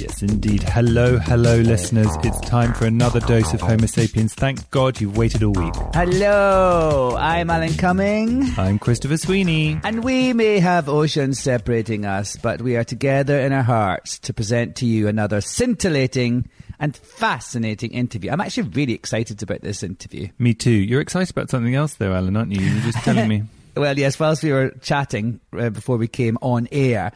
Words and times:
Yes, 0.00 0.22
indeed. 0.22 0.62
Hello, 0.62 1.18
hello, 1.18 1.58
listeners. 1.58 2.08
It's 2.24 2.40
time 2.40 2.72
for 2.72 2.86
another 2.86 3.20
dose 3.20 3.52
of 3.52 3.60
Homo 3.60 3.84
sapiens. 3.84 4.32
Thank 4.32 4.70
God 4.70 4.98
you've 4.98 5.18
waited 5.18 5.42
all 5.42 5.52
week. 5.52 5.74
Hello, 5.92 7.14
I'm 7.18 7.50
Alan 7.50 7.74
Cumming. 7.74 8.50
I'm 8.56 8.78
Christopher 8.78 9.18
Sweeney. 9.18 9.78
And 9.84 10.02
we 10.02 10.32
may 10.32 10.58
have 10.58 10.88
oceans 10.88 11.38
separating 11.38 12.06
us, 12.06 12.36
but 12.36 12.62
we 12.62 12.76
are 12.76 12.84
together 12.84 13.38
in 13.38 13.52
our 13.52 13.62
hearts 13.62 14.18
to 14.20 14.32
present 14.32 14.76
to 14.76 14.86
you 14.86 15.06
another 15.06 15.42
scintillating 15.42 16.48
and 16.78 16.96
fascinating 16.96 17.90
interview. 17.90 18.30
I'm 18.30 18.40
actually 18.40 18.70
really 18.70 18.94
excited 18.94 19.42
about 19.42 19.60
this 19.60 19.82
interview. 19.82 20.28
Me 20.38 20.54
too. 20.54 20.70
You're 20.70 21.02
excited 21.02 21.28
about 21.28 21.50
something 21.50 21.74
else, 21.74 21.92
though, 21.96 22.14
Alan, 22.14 22.38
aren't 22.38 22.52
you? 22.52 22.62
You 22.62 22.74
were 22.74 22.80
just 22.80 23.04
telling 23.04 23.28
me. 23.28 23.42
Well, 23.76 23.98
yes, 23.98 24.18
whilst 24.18 24.42
we 24.42 24.52
were 24.52 24.70
chatting 24.80 25.40
uh, 25.56 25.70
before 25.70 25.96
we 25.96 26.08
came 26.08 26.38
on 26.42 26.68
air, 26.72 27.12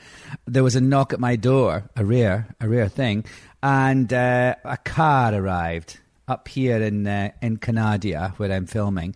there 0.47 0.63
was 0.63 0.77
a 0.77 0.81
knock 0.81 1.13
at 1.13 1.21
my 1.21 1.37
door, 1.37 1.91
a 1.97 2.05
rare, 2.05 2.55
a 2.61 2.69
rare 2.69 2.89
thing, 2.89 3.25
and 3.63 4.13
uh, 4.13 4.55
a 4.65 4.77
car 4.77 5.35
arrived 5.35 5.99
up 6.29 6.49
here 6.49 6.81
in 6.81 7.07
uh, 7.07 7.31
in 7.43 7.57
Canada 7.57 8.35
where 8.37 8.53
I'm 8.53 8.67
filming. 8.67 9.15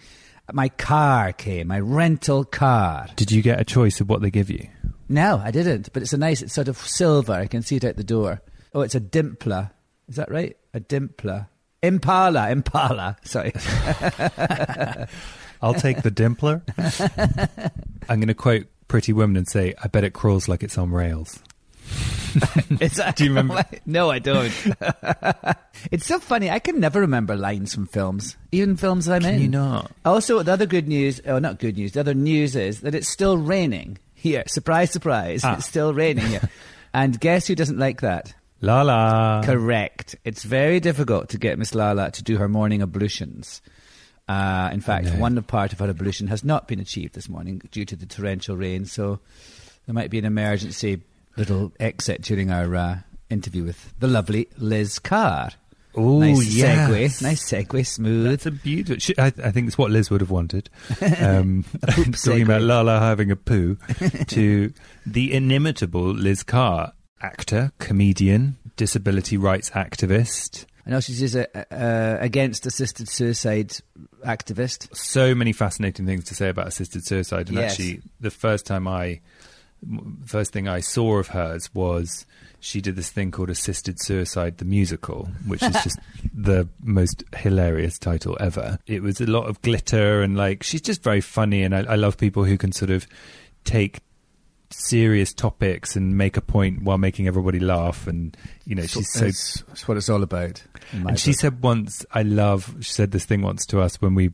My 0.53 0.69
car 0.69 1.33
came, 1.33 1.69
my 1.69 1.79
rental 1.79 2.45
car. 2.45 3.07
Did 3.17 3.31
you 3.31 3.43
get 3.43 3.61
a 3.61 3.65
choice 3.65 4.01
of 4.01 4.09
what 4.09 4.23
they 4.23 4.31
give 4.31 4.51
you? 4.51 4.67
No, 5.09 5.41
I 5.43 5.51
didn't, 5.51 5.93
but 5.93 6.03
it's 6.03 6.13
a 6.13 6.19
nice, 6.19 6.43
it's 6.43 6.55
sort 6.55 6.69
of 6.69 6.77
silver. 6.79 7.33
I 7.33 7.47
can 7.47 7.63
see 7.63 7.77
it 7.77 7.85
out 7.85 7.97
the 7.97 8.05
door. 8.05 8.41
Oh, 8.75 8.81
it's 8.81 8.95
a 8.95 9.01
Dimpler. 9.01 9.71
Is 10.09 10.17
that 10.17 10.31
right? 10.31 10.57
A 10.75 10.81
Dimpler. 10.81 11.49
Impala, 11.83 12.51
Impala. 12.51 13.17
Sorry. 13.23 13.53
I'll 15.63 15.75
take 15.75 16.03
the 16.03 16.11
Dimpler. 16.11 16.63
I'm 18.09 18.21
going 18.21 18.29
to 18.29 18.35
quote 18.35 18.67
Pretty 18.89 19.13
Woman 19.13 19.37
and 19.37 19.49
say, 19.49 19.75
I 19.83 19.89
bet 19.89 20.05
it 20.05 20.13
crawls 20.13 20.49
like 20.49 20.63
it's 20.63 20.79
on 20.79 20.91
rails. 20.91 21.41
Do 23.17 23.25
you 23.25 23.31
remember? 23.31 23.65
No, 23.87 24.11
I 24.11 24.19
don't. 24.19 24.53
it's 25.91 26.05
so 26.07 26.19
funny. 26.19 26.51
I 26.51 26.59
can 26.59 26.79
never 26.79 27.01
remember 27.01 27.37
lines 27.37 27.75
from 27.75 27.87
films, 27.87 28.37
even 28.53 28.77
films 28.77 29.07
that 29.07 29.15
I'm 29.17 29.23
Can 29.23 29.35
in. 29.37 29.41
you 29.41 29.49
not? 29.49 29.91
Also, 30.05 30.43
the 30.43 30.53
other 30.53 30.67
good 30.67 30.87
news, 30.87 31.21
oh, 31.27 31.39
not 31.39 31.59
good 31.59 31.77
news, 31.79 31.93
the 31.93 32.01
other 32.01 32.13
news 32.15 32.55
is 32.55 32.83
that 32.83 32.95
it's 32.95 33.09
still 33.09 33.39
raining 33.39 33.99
here. 34.15 34.45
Surprise, 34.47 34.91
surprise. 34.91 35.43
Ah. 35.43 35.57
It's 35.57 35.67
still 35.67 35.95
raining 35.95 36.27
here. 36.27 36.49
and 36.93 37.19
guess 37.19 37.47
who 37.47 37.55
doesn't 37.55 37.79
like 37.79 38.03
that? 38.03 38.35
La 38.61 38.83
la. 38.83 39.43
Correct. 39.43 40.17
It's 40.25 40.43
very 40.43 40.81
difficult 40.81 41.31
to 41.31 41.39
get 41.39 41.59
Miss 41.59 41.75
Lala 41.75 42.11
to 42.11 42.23
do 42.23 42.37
her 42.37 42.49
morning 42.49 42.83
ablutions. 42.83 43.63
Uh, 44.29 44.69
in 44.73 44.81
fact, 44.81 45.07
No. 45.07 45.13
one 45.21 45.43
part 45.43 45.73
of 45.73 45.81
our 45.81 45.89
ablution 45.89 46.27
has 46.29 46.45
not 46.45 46.69
been 46.69 46.81
achieved 46.81 47.15
this 47.15 47.29
morning 47.29 47.63
due 47.71 47.85
to 47.87 47.97
the 47.97 48.07
torrential 48.07 48.57
rain. 48.57 48.85
So 48.85 49.21
there 49.87 49.95
might 49.95 50.11
be 50.11 50.19
an 50.19 50.25
emergency 50.27 51.01
little 51.37 51.73
exit 51.81 52.23
during 52.23 52.51
our 52.51 52.75
uh, 52.77 52.99
interview 53.31 53.65
with 53.65 53.95
the 54.01 54.07
lovely 54.09 54.49
Liz 54.59 54.99
Carr. 54.99 55.51
Oh, 55.95 56.19
nice 56.21 56.47
yes. 56.55 56.91
segue. 56.91 57.23
Nice 57.23 57.51
segue. 57.51 57.87
Smooth. 57.87 58.27
That's 58.27 58.47
a 58.47 58.51
beautiful. 58.51 59.01
She, 59.01 59.19
I, 59.19 59.27
I 59.27 59.51
think 59.51 59.67
it's 59.67 59.79
what 59.79 59.91
Liz 59.91 60.11
would 60.11 60.21
have 60.21 60.31
wanted. 60.31 60.69
Um, 61.01 61.65
talking 61.87 62.13
segue. 62.13 62.43
about 62.45 62.61
Lala 62.63 63.01
having 63.01 63.31
a 63.31 63.37
poo 63.37 63.77
to 64.29 64.73
the 65.07 65.33
inimitable 65.33 66.13
Liz 66.13 66.43
Carr, 66.43 66.93
actor, 67.23 67.73
comedian, 67.79 68.57
disability 68.77 69.37
rights 69.37 69.71
activist. 69.71 70.67
I 70.89 70.93
know 70.93 71.01
she's 71.01 71.37
a, 71.37 71.47
uh, 71.71 72.17
against 72.19 72.65
assisted 72.65 73.11
suicide 73.11 73.75
activist. 74.25 74.97
So 74.97 75.35
many 75.35 75.53
fascinating 75.53 76.07
things 76.07 76.25
to 76.25 76.35
say 76.35 76.49
about 76.49 76.67
assisted 76.67 77.05
suicide. 77.07 77.49
And 77.49 77.59
Yes. 77.59 77.73
actually, 77.73 78.01
the 78.21 78.31
first 78.31 78.65
time 78.65 78.89
I, 78.89 79.21
first 80.25 80.53
thing 80.55 80.67
I 80.67 80.81
saw 80.81 81.19
of 81.19 81.29
hers 81.29 81.69
was 81.75 82.25
she 82.59 82.81
did 82.81 82.97
this 82.97 83.11
thing 83.11 83.31
called 83.31 83.51
Assisted 83.51 84.01
Suicide 84.01 84.57
the 84.57 84.65
Musical, 84.65 85.29
which 85.47 85.63
is 85.63 85.75
just 85.85 85.99
the 86.35 86.67
most 86.83 87.23
hilarious 87.37 87.99
title 87.99 88.39
ever. 88.41 88.79
It 88.87 89.03
was 89.03 89.21
a 89.21 89.27
lot 89.27 89.47
of 89.47 89.61
glitter 89.61 90.23
and 90.23 90.39
like 90.39 90.63
she's 90.63 90.81
just 90.83 91.03
very 91.03 91.21
funny, 91.21 91.63
and 91.65 91.75
I, 91.77 91.81
I 91.81 91.95
love 91.97 92.17
people 92.17 92.45
who 92.45 92.57
can 92.57 92.73
sort 92.73 92.91
of 92.91 93.07
take 93.65 94.01
serious 94.71 95.33
topics 95.33 95.97
and 95.97 96.17
make 96.17 96.37
a 96.37 96.41
point 96.41 96.83
while 96.83 96.99
making 96.99 97.27
everybody 97.27 97.59
laugh 97.59 98.07
and 98.07 98.37
you 98.67 98.75
know 98.75 98.85
she's 98.87 99.11
so 99.11 99.25
That's, 99.25 99.89
what 99.89 99.97
it's 99.97 100.09
all 100.09 100.23
about. 100.23 100.63
and 100.93 101.19
she 101.19 101.33
said 101.33 101.63
once, 101.63 102.05
I 102.13 102.23
love, 102.23 102.77
she 102.81 102.93
said 102.93 103.11
this 103.11 103.25
thing 103.25 103.43
once 103.43 103.65
to 103.67 103.81
us 103.81 104.01
when 104.01 104.15
we, 104.15 104.33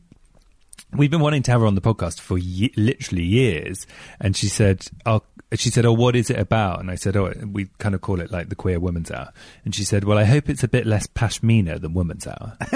we've 0.93 1.11
been 1.11 1.21
wanting 1.21 1.43
to 1.43 1.51
have 1.51 1.61
her 1.61 1.67
on 1.67 1.75
the 1.75 1.81
podcast 1.81 2.19
for 2.19 2.37
ye- 2.37 2.73
literally 2.75 3.23
years. 3.23 3.87
And 4.19 4.35
she 4.35 4.47
said, 4.47 4.87
oh, 5.05 5.21
she 5.53 5.69
said, 5.69 5.85
oh, 5.85 5.93
what 5.93 6.15
is 6.15 6.29
it 6.29 6.37
about? 6.39 6.79
And 6.81 6.91
I 6.91 6.95
said, 6.95 7.15
oh, 7.15 7.31
we 7.45 7.67
kind 7.77 7.95
of 7.95 8.01
call 8.01 8.19
it 8.19 8.31
like 8.31 8.49
the 8.49 8.55
queer 8.55 8.79
women's 8.79 9.11
hour. 9.11 9.31
And 9.63 9.73
she 9.73 9.83
said, 9.83 10.03
well, 10.03 10.17
I 10.17 10.23
hope 10.25 10.49
it's 10.49 10.63
a 10.63 10.67
bit 10.67 10.85
less 10.85 11.07
pashmina 11.07 11.79
than 11.79 11.93
women's 11.93 12.27
hour. 12.27 12.57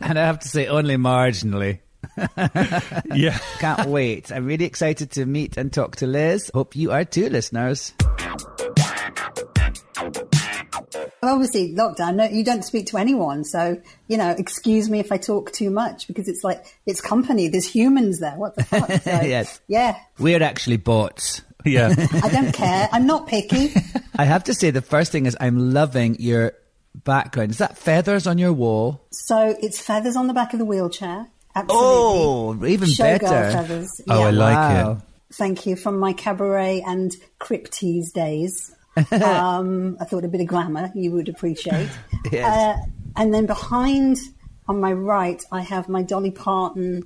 and 0.00 0.18
I 0.18 0.26
have 0.26 0.40
to 0.40 0.48
say, 0.48 0.66
only 0.66 0.96
marginally. 0.96 1.80
yeah. 3.14 3.38
Can't 3.58 3.88
wait. 3.88 4.32
I'm 4.32 4.46
really 4.46 4.64
excited 4.64 5.10
to 5.12 5.26
meet 5.26 5.56
and 5.56 5.72
talk 5.72 5.96
to 5.96 6.06
Liz. 6.06 6.50
Hope 6.54 6.76
you 6.76 6.90
are 6.92 7.04
too, 7.04 7.28
listeners. 7.28 7.92
obviously 11.22 11.74
lockdown 11.74 12.14
no 12.14 12.24
you 12.24 12.44
don't 12.44 12.64
speak 12.64 12.86
to 12.86 12.96
anyone 12.96 13.44
so 13.44 13.80
you 14.06 14.16
know 14.16 14.30
excuse 14.38 14.88
me 14.88 14.98
if 15.00 15.10
i 15.12 15.16
talk 15.16 15.52
too 15.52 15.68
much 15.70 16.06
because 16.06 16.28
it's 16.28 16.42
like 16.44 16.64
it's 16.86 17.00
company 17.00 17.48
there's 17.48 17.66
humans 17.68 18.20
there 18.20 18.36
what 18.36 18.54
the 18.54 18.64
fuck 18.64 18.90
so, 19.02 19.20
Yes. 19.22 19.60
yeah 19.68 19.98
We're 20.18 20.42
actually 20.42 20.76
bots. 20.78 21.42
Yeah. 21.64 21.94
i 22.22 22.28
don't 22.28 22.52
care 22.54 22.88
i'm 22.92 23.06
not 23.06 23.26
picky 23.26 23.72
I 24.16 24.24
have 24.24 24.44
to 24.44 24.54
say, 24.54 24.70
the 24.72 24.82
first 24.82 25.12
thing 25.12 25.26
is 25.26 25.36
I'm 25.40 25.72
loving 25.72 26.16
your 26.18 26.54
background. 27.04 27.52
Is 27.52 27.58
that 27.58 27.78
feathers 27.78 28.26
on 28.26 28.36
your 28.36 28.52
wall? 28.52 29.06
so 29.12 29.54
it's 29.62 29.80
feathers 29.80 30.16
on 30.16 30.26
the 30.26 30.34
back 30.34 30.52
of 30.54 30.58
the 30.58 30.64
wheelchair 30.64 31.28
absolutely 31.58 31.86
Oh, 31.86 32.66
even 32.66 32.88
Showgirl 32.88 33.20
better. 33.20 33.50
feathers 33.52 34.00
Oh, 34.08 34.22
I 34.22 34.30
like 34.30 34.56
Wow. 34.56 34.92
it. 34.92 35.34
thank 35.34 35.66
you 35.66 35.76
from 35.76 35.98
my 35.98 36.12
cabaret 36.12 36.82
and 36.86 37.14
cryptese 37.40 38.12
days 38.12 38.74
um, 39.12 39.96
i 40.00 40.04
thought 40.04 40.24
a 40.24 40.28
bit 40.28 40.40
of 40.40 40.46
glamour 40.48 40.90
you 40.94 41.12
would 41.12 41.28
appreciate 41.28 41.88
Yes. 42.32 42.46
uh, 42.46 42.76
and 43.16 43.32
then 43.32 43.46
behind 43.46 44.16
on 44.66 44.80
my 44.80 44.92
right 44.92 45.42
i 45.52 45.60
have 45.60 45.88
my 45.88 46.02
dolly 46.02 46.30
parton 46.32 47.04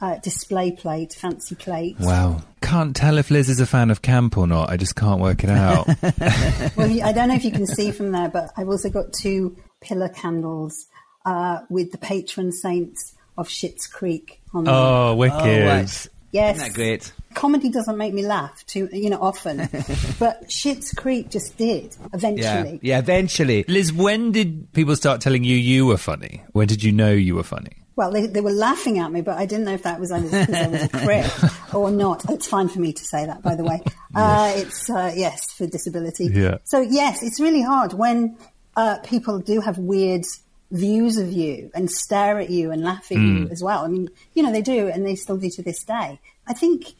uh, 0.00 0.16
display 0.18 0.70
plate 0.72 1.12
fancy 1.14 1.54
plate 1.54 1.96
Wow. 2.00 2.42
Can't 2.60 2.96
tell 2.96 3.18
if 3.18 3.30
Liz 3.30 3.48
is 3.50 3.60
a 3.60 3.66
fan 3.66 3.90
of 3.90 4.00
camp 4.02 4.36
or 4.38 4.46
not. 4.46 4.70
I 4.70 4.76
just 4.78 4.96
can't 4.96 5.20
work 5.20 5.44
it 5.44 5.50
out. 5.50 5.86
well, 6.76 6.88
you- 6.90 7.02
I 7.02 7.12
don't 7.12 7.28
know 7.28 7.34
if 7.34 7.44
you 7.44 7.52
can 7.52 7.66
see 7.66 7.90
from 7.90 8.10
there, 8.10 8.28
but 8.30 8.50
I've 8.56 8.68
also 8.68 8.88
got 8.88 9.12
two 9.12 9.56
pillar 9.82 10.08
candles 10.08 10.86
uh, 11.26 11.58
with 11.68 11.92
the 11.92 11.98
patron 11.98 12.52
saints 12.52 13.12
of 13.36 13.48
Schitt's 13.48 13.86
Creek 13.86 14.40
on 14.52 14.64
them. 14.64 14.74
oh, 14.74 15.14
wicked. 15.16 15.36
Oh, 15.36 15.66
right. 15.66 16.08
yes, 16.32 16.56
Isn't 16.56 16.68
that 16.68 16.74
great? 16.74 17.12
Comedy 17.34 17.68
doesn't 17.68 17.98
make 17.98 18.14
me 18.14 18.24
laugh 18.24 18.64
too, 18.66 18.88
you 18.92 19.10
know, 19.10 19.18
often, 19.20 19.56
but 20.20 20.48
Schitt's 20.48 20.92
Creek 20.92 21.30
just 21.30 21.56
did 21.56 21.96
eventually. 22.12 22.78
Yeah, 22.82 22.98
eventually. 23.00 23.64
Liz, 23.66 23.92
when 23.92 24.30
did 24.30 24.72
people 24.72 24.94
start 24.94 25.20
telling 25.20 25.42
you 25.42 25.56
you 25.56 25.86
were 25.86 25.96
funny? 25.96 26.42
When 26.52 26.68
did 26.68 26.84
you 26.84 26.92
know 26.92 27.10
you 27.10 27.34
were 27.34 27.42
funny? 27.42 27.72
Well, 27.96 28.10
they, 28.10 28.26
they 28.26 28.40
were 28.40 28.52
laughing 28.52 28.98
at 28.98 29.12
me, 29.12 29.20
but 29.20 29.38
I 29.38 29.46
didn't 29.46 29.66
know 29.66 29.74
if 29.74 29.84
that 29.84 30.00
was 30.00 30.10
because 30.12 30.48
I 30.54 30.66
was 30.68 30.82
a 30.82 30.88
prick 30.88 31.74
or 31.74 31.90
not. 31.92 32.28
It's 32.28 32.46
fine 32.46 32.68
for 32.68 32.80
me 32.80 32.92
to 32.92 33.04
say 33.04 33.24
that, 33.26 33.42
by 33.42 33.54
the 33.56 33.64
way. 33.64 33.82
Uh, 34.16 34.52
it's 34.54 34.88
uh, 34.88 35.12
yes 35.16 35.50
for 35.54 35.66
disability. 35.66 36.26
Yeah. 36.32 36.58
So 36.62 36.80
yes, 36.80 37.24
it's 37.24 37.40
really 37.40 37.62
hard 37.62 37.94
when 37.94 38.38
uh, 38.76 38.98
people 38.98 39.40
do 39.40 39.60
have 39.60 39.76
weird 39.76 40.24
views 40.74 41.16
of 41.16 41.32
you 41.32 41.70
and 41.74 41.90
stare 41.90 42.38
at 42.38 42.50
you 42.50 42.72
and 42.72 42.82
laugh 42.82 43.10
at 43.10 43.18
you 43.18 43.46
hmm. 43.46 43.52
as 43.52 43.62
well. 43.62 43.84
I 43.84 43.88
mean, 43.88 44.10
you 44.34 44.42
know, 44.42 44.52
they 44.52 44.60
do, 44.60 44.88
and 44.88 45.06
they 45.06 45.14
still 45.14 45.36
do 45.36 45.48
to 45.50 45.62
this 45.62 45.82
day. 45.84 46.20
I 46.46 46.52
think 46.52 46.94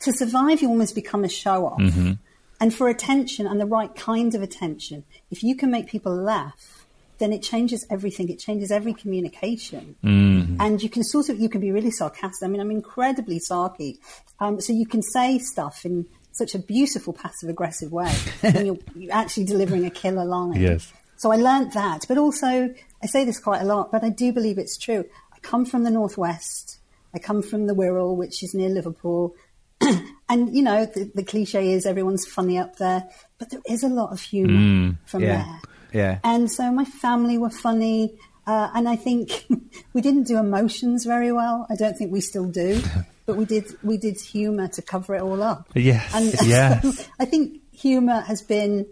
to 0.00 0.12
survive, 0.12 0.60
you 0.60 0.68
almost 0.68 0.94
become 0.94 1.24
a 1.24 1.28
show 1.28 1.66
off. 1.66 1.80
Mm-hmm. 1.80 2.12
And 2.60 2.74
for 2.74 2.88
attention 2.88 3.46
and 3.46 3.60
the 3.60 3.66
right 3.66 3.94
kind 3.94 4.34
of 4.34 4.42
attention, 4.42 5.04
if 5.30 5.42
you 5.42 5.56
can 5.56 5.70
make 5.70 5.86
people 5.86 6.14
laugh, 6.14 6.86
then 7.18 7.32
it 7.32 7.42
changes 7.42 7.86
everything. 7.90 8.28
It 8.28 8.38
changes 8.40 8.70
every 8.72 8.92
communication. 8.92 9.96
Mm-hmm. 10.02 10.60
And 10.60 10.82
you 10.82 10.88
can 10.88 11.04
sort 11.04 11.28
of, 11.28 11.38
you 11.38 11.48
can 11.48 11.60
be 11.60 11.70
really 11.70 11.90
sarcastic. 11.90 12.44
I 12.44 12.50
mean, 12.50 12.60
I'm 12.60 12.70
incredibly 12.70 13.40
sarky. 13.40 13.98
Um, 14.40 14.60
so 14.60 14.72
you 14.72 14.86
can 14.86 15.02
say 15.02 15.38
stuff 15.38 15.84
in 15.84 16.06
such 16.32 16.54
a 16.54 16.58
beautiful 16.58 17.12
passive 17.12 17.48
aggressive 17.48 17.92
way 17.92 18.12
and 18.42 18.66
you're, 18.66 18.78
you're 18.96 19.12
actually 19.12 19.44
delivering 19.44 19.84
a 19.84 19.90
killer 19.90 20.24
line. 20.24 20.60
Yes. 20.60 20.92
So 21.16 21.30
I 21.30 21.36
learnt 21.36 21.74
that. 21.74 22.04
But 22.08 22.18
also, 22.18 22.74
I 23.02 23.06
say 23.06 23.24
this 23.24 23.40
quite 23.40 23.62
a 23.62 23.64
lot, 23.64 23.90
but 23.90 24.04
I 24.04 24.10
do 24.10 24.32
believe 24.32 24.58
it's 24.58 24.78
true. 24.78 25.04
I 25.32 25.38
come 25.40 25.64
from 25.64 25.82
the 25.82 25.90
Northwest. 25.90 26.78
I 27.14 27.18
come 27.18 27.42
from 27.42 27.66
the 27.66 27.74
Wirral, 27.74 28.16
which 28.16 28.42
is 28.42 28.54
near 28.54 28.68
Liverpool. 28.68 29.34
and, 30.28 30.54
you 30.54 30.62
know, 30.62 30.86
the, 30.86 31.10
the 31.14 31.24
cliche 31.24 31.72
is 31.72 31.84
everyone's 31.84 32.26
funny 32.26 32.58
up 32.58 32.76
there, 32.76 33.08
but 33.38 33.50
there 33.50 33.60
is 33.68 33.82
a 33.82 33.88
lot 33.88 34.12
of 34.12 34.20
humour 34.20 34.96
from 35.04 35.22
yeah, 35.22 35.44
there. 35.44 35.60
yeah. 35.92 36.18
And 36.22 36.50
so 36.50 36.70
my 36.70 36.84
family 36.84 37.38
were 37.38 37.50
funny. 37.50 38.18
Uh, 38.46 38.70
and 38.74 38.88
I 38.88 38.96
think 38.96 39.46
we 39.92 40.00
didn't 40.00 40.24
do 40.24 40.38
emotions 40.38 41.04
very 41.04 41.32
well. 41.32 41.66
I 41.68 41.74
don't 41.74 41.96
think 41.96 42.12
we 42.12 42.20
still 42.20 42.46
do, 42.46 42.80
but 43.26 43.36
we 43.36 43.44
did, 43.44 43.66
we 43.82 43.98
did 43.98 44.20
humour 44.20 44.68
to 44.68 44.82
cover 44.82 45.16
it 45.16 45.22
all 45.22 45.42
up. 45.42 45.68
Yes, 45.74 46.14
And 46.14 46.32
yes. 46.48 47.08
I 47.18 47.24
think 47.24 47.60
humour 47.72 48.20
has 48.20 48.42
been 48.42 48.86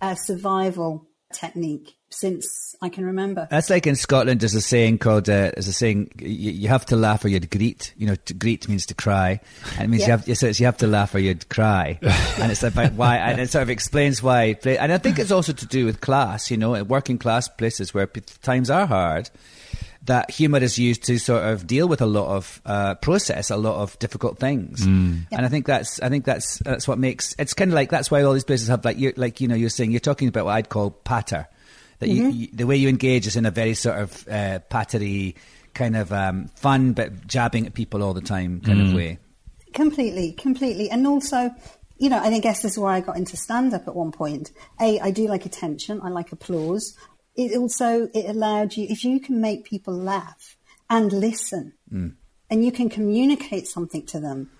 a 0.00 0.14
survival 0.14 1.06
technique 1.32 1.96
since 2.10 2.74
I 2.80 2.88
can 2.88 3.04
remember. 3.04 3.46
That's 3.50 3.68
like 3.68 3.86
in 3.86 3.96
Scotland. 3.96 4.40
There's 4.40 4.54
a 4.54 4.60
saying 4.60 4.98
called 4.98 5.28
uh, 5.28 5.50
there's 5.54 5.68
a 5.68 5.72
saying 5.72 6.12
you, 6.18 6.50
you 6.52 6.68
have 6.68 6.86
to 6.86 6.96
laugh 6.96 7.24
or 7.24 7.28
you'd 7.28 7.50
greet. 7.50 7.92
You 7.96 8.06
know, 8.06 8.14
to 8.14 8.34
greet 8.34 8.68
means 8.68 8.86
to 8.86 8.94
cry, 8.94 9.40
and 9.76 9.84
it 9.84 9.88
means 9.88 10.06
you 10.06 10.12
have 10.12 10.24
so 10.36 10.46
it's 10.46 10.60
you 10.60 10.66
have 10.66 10.76
to 10.78 10.86
laugh 10.86 11.14
or 11.14 11.18
you'd 11.18 11.48
cry, 11.48 11.98
and 12.02 12.52
it's 12.52 12.62
about 12.62 12.92
why, 12.92 13.16
and 13.16 13.40
it 13.40 13.50
sort 13.50 13.62
of 13.62 13.70
explains 13.70 14.22
why. 14.22 14.56
And 14.64 14.92
I 14.92 14.98
think 14.98 15.18
it's 15.18 15.30
also 15.30 15.52
to 15.52 15.66
do 15.66 15.84
with 15.84 16.00
class. 16.00 16.50
You 16.50 16.56
know, 16.56 16.82
working 16.84 17.18
class 17.18 17.48
places 17.48 17.92
where 17.92 18.06
times 18.06 18.70
are 18.70 18.86
hard. 18.86 19.30
That 20.06 20.30
humour 20.30 20.58
is 20.58 20.78
used 20.78 21.04
to 21.04 21.18
sort 21.18 21.44
of 21.44 21.66
deal 21.66 21.86
with 21.88 22.00
a 22.00 22.06
lot 22.06 22.36
of 22.36 22.60
uh, 22.64 22.94
process, 22.96 23.50
a 23.50 23.56
lot 23.56 23.76
of 23.82 23.98
difficult 23.98 24.38
things, 24.38 24.84
and 25.30 25.44
I 25.46 25.48
think 25.48 25.66
that's 25.66 26.00
I 26.00 26.08
think 26.08 26.24
that's 26.24 26.58
that's 26.58 26.88
what 26.88 26.98
makes 26.98 27.34
it's 27.38 27.54
kind 27.54 27.70
of 27.70 27.74
like 27.74 27.90
that's 27.90 28.10
why 28.10 28.22
all 28.22 28.32
these 28.32 28.44
places 28.44 28.68
have 28.68 28.84
like 28.84 28.98
you 28.98 29.12
like 29.16 29.40
you 29.40 29.48
know 29.48 29.54
you're 29.54 29.68
saying 29.70 29.90
you're 29.90 30.00
talking 30.00 30.28
about 30.28 30.44
what 30.44 30.52
I'd 30.52 30.68
call 30.68 30.90
patter, 30.90 31.48
that 31.98 32.08
you, 32.08 32.28
you, 32.28 32.48
the 32.52 32.66
way 32.66 32.76
you 32.76 32.88
engage 32.88 33.26
is 33.26 33.36
in 33.36 33.46
a 33.46 33.50
very 33.50 33.74
sort 33.74 33.98
of 33.98 34.28
uh, 34.28 34.58
pattery, 34.70 35.34
kind 35.74 35.96
of 35.96 36.12
um, 36.12 36.48
fun 36.56 36.92
but 36.92 37.26
jabbing 37.26 37.66
at 37.66 37.74
people 37.74 38.02
all 38.02 38.14
the 38.14 38.20
time 38.20 38.60
kind 38.60 38.80
of 38.80 38.94
way. 38.94 39.18
Completely, 39.74 40.32
completely. 40.32 40.90
And 40.90 41.06
also, 41.06 41.50
you 41.98 42.08
know, 42.08 42.22
and 42.22 42.34
I 42.34 42.38
guess 42.38 42.62
this 42.62 42.72
is 42.72 42.78
where 42.78 42.92
I 42.92 43.00
got 43.00 43.16
into 43.16 43.36
stand 43.36 43.74
up 43.74 43.86
at 43.86 43.94
one 43.94 44.12
point. 44.12 44.52
A, 44.80 45.00
I 45.00 45.10
do 45.10 45.26
like 45.28 45.46
attention, 45.46 46.00
I 46.02 46.08
like 46.08 46.32
applause. 46.32 46.96
It 47.36 47.56
also 47.56 48.08
it 48.14 48.28
allowed 48.28 48.76
you 48.76 48.86
if 48.88 49.04
you 49.04 49.20
can 49.20 49.40
make 49.40 49.64
people 49.64 49.94
laugh 49.94 50.56
and 50.88 51.12
listen 51.12 51.74
and 52.50 52.64
you 52.64 52.72
can 52.72 52.88
communicate 52.88 53.66
something 53.66 54.06
to 54.06 54.20
them. 54.20 54.50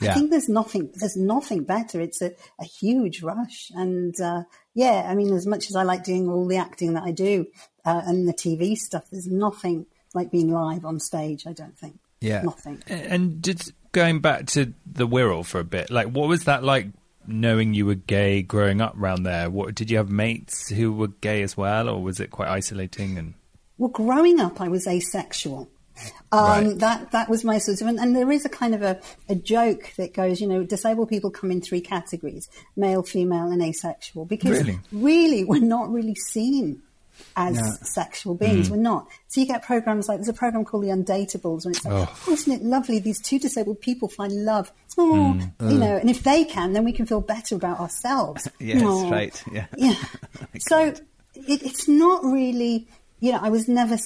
Yeah. 0.00 0.10
I 0.10 0.14
think 0.14 0.30
there's 0.30 0.48
nothing 0.48 0.90
there's 0.94 1.16
nothing 1.16 1.64
better. 1.64 2.00
It's 2.00 2.20
a, 2.20 2.32
a 2.60 2.64
huge 2.64 3.22
rush. 3.22 3.70
And 3.74 4.18
uh, 4.20 4.42
yeah, 4.74 5.06
I 5.08 5.14
mean 5.14 5.32
as 5.34 5.46
much 5.46 5.70
as 5.70 5.76
I 5.76 5.84
like 5.84 6.04
doing 6.04 6.28
all 6.28 6.46
the 6.46 6.58
acting 6.58 6.94
that 6.94 7.04
I 7.04 7.12
do 7.12 7.46
uh, 7.84 8.02
and 8.04 8.28
the 8.28 8.34
TV 8.34 8.74
stuff, 8.76 9.04
there's 9.10 9.26
nothing 9.26 9.86
like 10.14 10.30
being 10.30 10.50
live 10.50 10.84
on 10.84 11.00
stage, 11.00 11.46
I 11.46 11.52
don't 11.52 11.78
think. 11.78 11.98
Yeah. 12.20 12.42
Nothing. 12.42 12.82
And 12.88 13.42
just 13.42 13.72
going 13.92 14.20
back 14.20 14.46
to 14.46 14.74
the 14.84 15.06
Wirral 15.06 15.44
for 15.44 15.60
a 15.60 15.64
bit, 15.64 15.90
like 15.90 16.08
what 16.08 16.28
was 16.28 16.44
that 16.44 16.62
like 16.62 16.88
knowing 17.28 17.74
you 17.74 17.86
were 17.86 17.94
gay 17.94 18.42
growing 18.42 18.80
up 18.80 18.96
around 18.96 19.22
there? 19.24 19.50
What 19.50 19.74
did 19.74 19.90
you 19.90 19.96
have 19.98 20.10
mates 20.10 20.68
who 20.68 20.92
were 20.92 21.08
gay 21.08 21.42
as 21.42 21.56
well, 21.56 21.88
or 21.88 22.02
was 22.02 22.20
it 22.20 22.30
quite 22.30 22.48
isolating? 22.48 23.18
And 23.18 23.34
Well, 23.78 23.90
growing 23.90 24.40
up, 24.40 24.60
I 24.60 24.68
was 24.68 24.86
asexual. 24.86 25.68
Um, 26.30 26.40
Right. 26.66 26.78
That 26.78 27.12
that 27.12 27.30
was 27.30 27.42
my 27.42 27.56
sort 27.58 27.80
of, 27.80 27.86
and, 27.86 27.98
and 27.98 28.14
there 28.14 28.30
is 28.30 28.44
a 28.44 28.50
kind 28.50 28.74
of 28.74 28.82
a, 28.82 29.00
a 29.30 29.34
joke 29.34 29.92
that 29.96 30.12
goes, 30.12 30.40
you 30.42 30.46
know, 30.46 30.62
disabled 30.62 31.08
people 31.08 31.30
come 31.30 31.50
in 31.50 31.62
three 31.62 31.80
categories: 31.80 32.48
male, 32.76 33.02
female, 33.02 33.50
and 33.50 33.62
asexual. 33.62 34.26
Because 34.26 34.58
Really? 34.58 34.78
really, 34.92 35.44
we're 35.44 35.60
not 35.60 35.90
really 35.90 36.14
seen 36.14 36.82
as 37.36 37.56
No. 37.56 37.70
sexual 37.82 38.34
beings. 38.34 38.70
We're 38.70 38.76
not. 38.76 39.08
So 39.28 39.40
you 39.40 39.46
get 39.46 39.62
programs 39.62 40.08
like 40.08 40.18
there's 40.18 40.28
a 40.28 40.32
program 40.32 40.64
called 40.64 40.84
The 40.84 40.88
Undateables, 40.88 41.64
and 41.64 41.74
it's 41.76 41.84
like, 41.84 41.94
Oh. 42.08 42.18
oh, 42.28 42.32
isn't 42.32 42.52
it 42.52 42.62
lovely? 42.62 42.98
These 42.98 43.20
two 43.20 43.38
disabled 43.38 43.80
people 43.80 44.08
find 44.08 44.32
love. 44.44 44.72
Oh, 44.98 45.38
you 45.60 45.78
know, 45.78 45.96
and 45.96 46.08
if 46.08 46.22
they 46.22 46.44
can, 46.44 46.72
then 46.72 46.84
we 46.84 46.92
can 46.92 47.04
feel 47.06 47.20
better 47.20 47.54
about 47.56 47.80
ourselves. 47.80 48.48
Yes, 48.58 48.82
Oh. 48.84 49.10
right, 49.10 49.42
yeah. 49.52 49.66
Yeah. 49.76 49.94
so 50.58 50.78
it, 50.86 51.02
it's 51.62 51.86
not 51.88 52.24
really, 52.24 52.88
you 53.20 53.32
know, 53.32 53.38
I 53.42 53.50
was 53.50 53.68
never, 53.68 53.98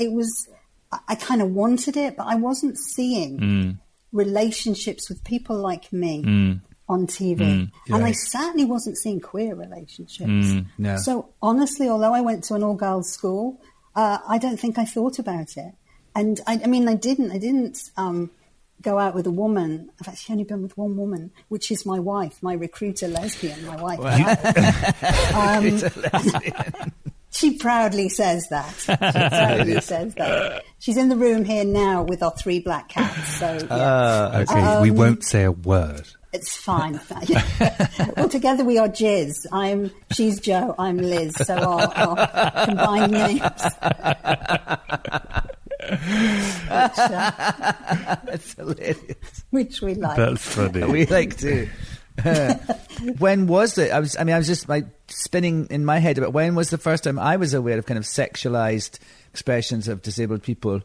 it 0.00 0.12
was, 0.12 0.48
I, 0.90 0.98
I 1.08 1.14
kind 1.14 1.40
of 1.42 1.50
wanted 1.52 1.96
it, 1.96 2.16
but 2.16 2.26
I 2.26 2.34
wasn't 2.34 2.76
seeing 2.78 3.78
relationships 4.12 5.08
with 5.08 5.22
people 5.24 5.56
like 5.56 5.92
me 5.92 6.60
on 6.92 7.06
TV. 7.06 7.70
And 7.88 8.04
I 8.04 8.12
certainly 8.12 8.64
wasn't 8.64 8.98
seeing 8.98 9.20
queer 9.20 9.54
relationships. 9.54 10.64
no. 10.78 10.96
So 10.98 11.30
honestly, 11.40 11.88
although 11.88 12.14
I 12.14 12.20
went 12.20 12.44
to 12.44 12.54
an 12.54 12.62
all 12.62 12.74
girls 12.74 13.10
school, 13.10 13.60
uh, 13.94 14.18
I 14.28 14.38
don't 14.38 14.58
think 14.58 14.78
I 14.78 14.84
thought 14.84 15.18
about 15.18 15.56
it. 15.56 15.74
And 16.14 16.40
I, 16.46 16.60
I 16.62 16.66
mean, 16.66 16.88
I 16.88 16.94
didn't, 16.94 17.32
I 17.32 17.38
didn't, 17.38 17.90
um, 17.96 18.30
go 18.82 18.98
out 18.98 19.14
with 19.14 19.26
a 19.26 19.30
woman. 19.30 19.90
I've 20.00 20.08
actually 20.08 20.34
only 20.34 20.44
been 20.44 20.62
with 20.62 20.76
one 20.76 20.96
woman, 20.96 21.30
which 21.48 21.70
is 21.70 21.86
my 21.86 22.00
wife, 22.00 22.42
my 22.42 22.52
recruiter 22.52 23.08
lesbian, 23.08 23.64
my 23.66 23.76
wife. 23.76 24.00
Um, 25.34 26.92
she 27.32 27.56
proudly 27.56 28.08
says 28.08 28.46
that. 28.50 28.74
She 28.76 28.96
proudly 28.96 29.80
says 29.80 30.14
that. 30.16 30.64
She's 30.78 30.96
in 30.96 31.08
the 31.08 31.16
room 31.16 31.44
here 31.44 31.64
now 31.64 32.02
with 32.02 32.22
our 32.22 32.30
three 32.30 32.60
black 32.60 32.90
cats. 32.90 33.38
So 33.38 33.58
yeah, 33.70 34.44
okay, 34.48 34.82
we 34.82 34.90
won't 34.90 35.24
say 35.24 35.44
a 35.44 35.52
word. 35.52 36.06
It's 36.32 36.56
fine. 36.56 36.98
well, 38.16 38.28
together 38.28 38.64
we 38.64 38.78
are 38.78 38.88
Jizz. 38.88 39.46
I'm 39.52 39.90
she's 40.12 40.40
Joe. 40.40 40.74
I'm 40.78 40.96
Liz. 40.96 41.34
So 41.36 41.54
our, 41.54 41.82
our 41.94 42.66
combined 42.66 43.12
names. 43.12 43.40
which, 45.82 46.98
uh, 46.98 48.16
That's 48.24 48.54
hilarious. 48.54 49.44
which 49.50 49.82
we 49.82 49.94
like. 49.94 50.16
That's 50.16 50.54
funny. 50.54 50.84
we 50.84 51.06
like 51.06 51.36
to. 51.38 51.68
when 53.18 53.46
was 53.46 53.76
it? 53.78 53.90
I 53.90 54.00
was. 54.00 54.16
I 54.16 54.24
mean, 54.24 54.34
I 54.34 54.38
was 54.38 54.46
just 54.46 54.68
like 54.68 54.86
spinning 55.08 55.66
in 55.70 55.84
my 55.84 55.98
head 55.98 56.18
about 56.18 56.32
when 56.32 56.54
was 56.54 56.70
the 56.70 56.78
first 56.78 57.04
time 57.04 57.18
I 57.18 57.36
was 57.36 57.54
aware 57.54 57.78
of 57.78 57.86
kind 57.86 57.98
of 57.98 58.04
sexualized 58.04 58.98
expressions 59.30 59.88
of 59.88 60.02
disabled 60.02 60.42
people, 60.42 60.82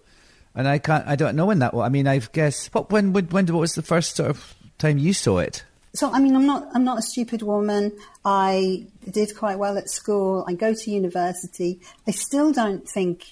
and 0.55 0.67
I 0.67 0.79
can't. 0.79 1.07
I 1.07 1.15
don't 1.15 1.35
know 1.35 1.45
when 1.45 1.59
that 1.59 1.73
was. 1.73 1.85
I 1.85 1.89
mean, 1.89 2.07
I 2.07 2.19
guess 2.19 2.67
what 2.67 2.91
when 2.91 3.13
when 3.13 3.27
when 3.27 3.45
what 3.47 3.59
was 3.59 3.75
the 3.75 3.81
first 3.81 4.15
sort 4.15 4.29
of 4.29 4.55
time 4.77 4.97
you 4.97 5.13
saw 5.13 5.39
it? 5.39 5.63
So 5.93 6.11
I 6.11 6.19
mean, 6.19 6.35
I'm 6.35 6.45
not 6.45 6.67
I'm 6.73 6.83
not 6.83 6.99
a 6.99 7.01
stupid 7.01 7.41
woman. 7.41 7.91
I 8.23 8.87
did 9.09 9.35
quite 9.35 9.57
well 9.57 9.77
at 9.77 9.89
school. 9.89 10.45
I 10.47 10.53
go 10.53 10.73
to 10.73 10.91
university. 10.91 11.79
I 12.07 12.11
still 12.11 12.51
don't 12.51 12.87
think. 12.87 13.25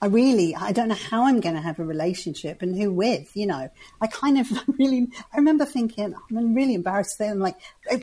I 0.00 0.06
really, 0.06 0.54
I 0.54 0.70
don't 0.70 0.86
know 0.86 0.94
how 0.94 1.26
I'm 1.26 1.40
going 1.40 1.56
to 1.56 1.60
have 1.60 1.80
a 1.80 1.84
relationship 1.84 2.62
and 2.62 2.76
who 2.80 2.92
with, 2.92 3.36
you 3.36 3.48
know. 3.48 3.68
I 4.00 4.06
kind 4.06 4.38
of 4.38 4.48
really, 4.78 5.08
I 5.34 5.38
remember 5.38 5.64
thinking, 5.64 6.14
I'm 6.30 6.54
really 6.54 6.74
embarrassed 6.74 7.16
say, 7.18 7.28
I'm 7.28 7.40
like, 7.40 7.56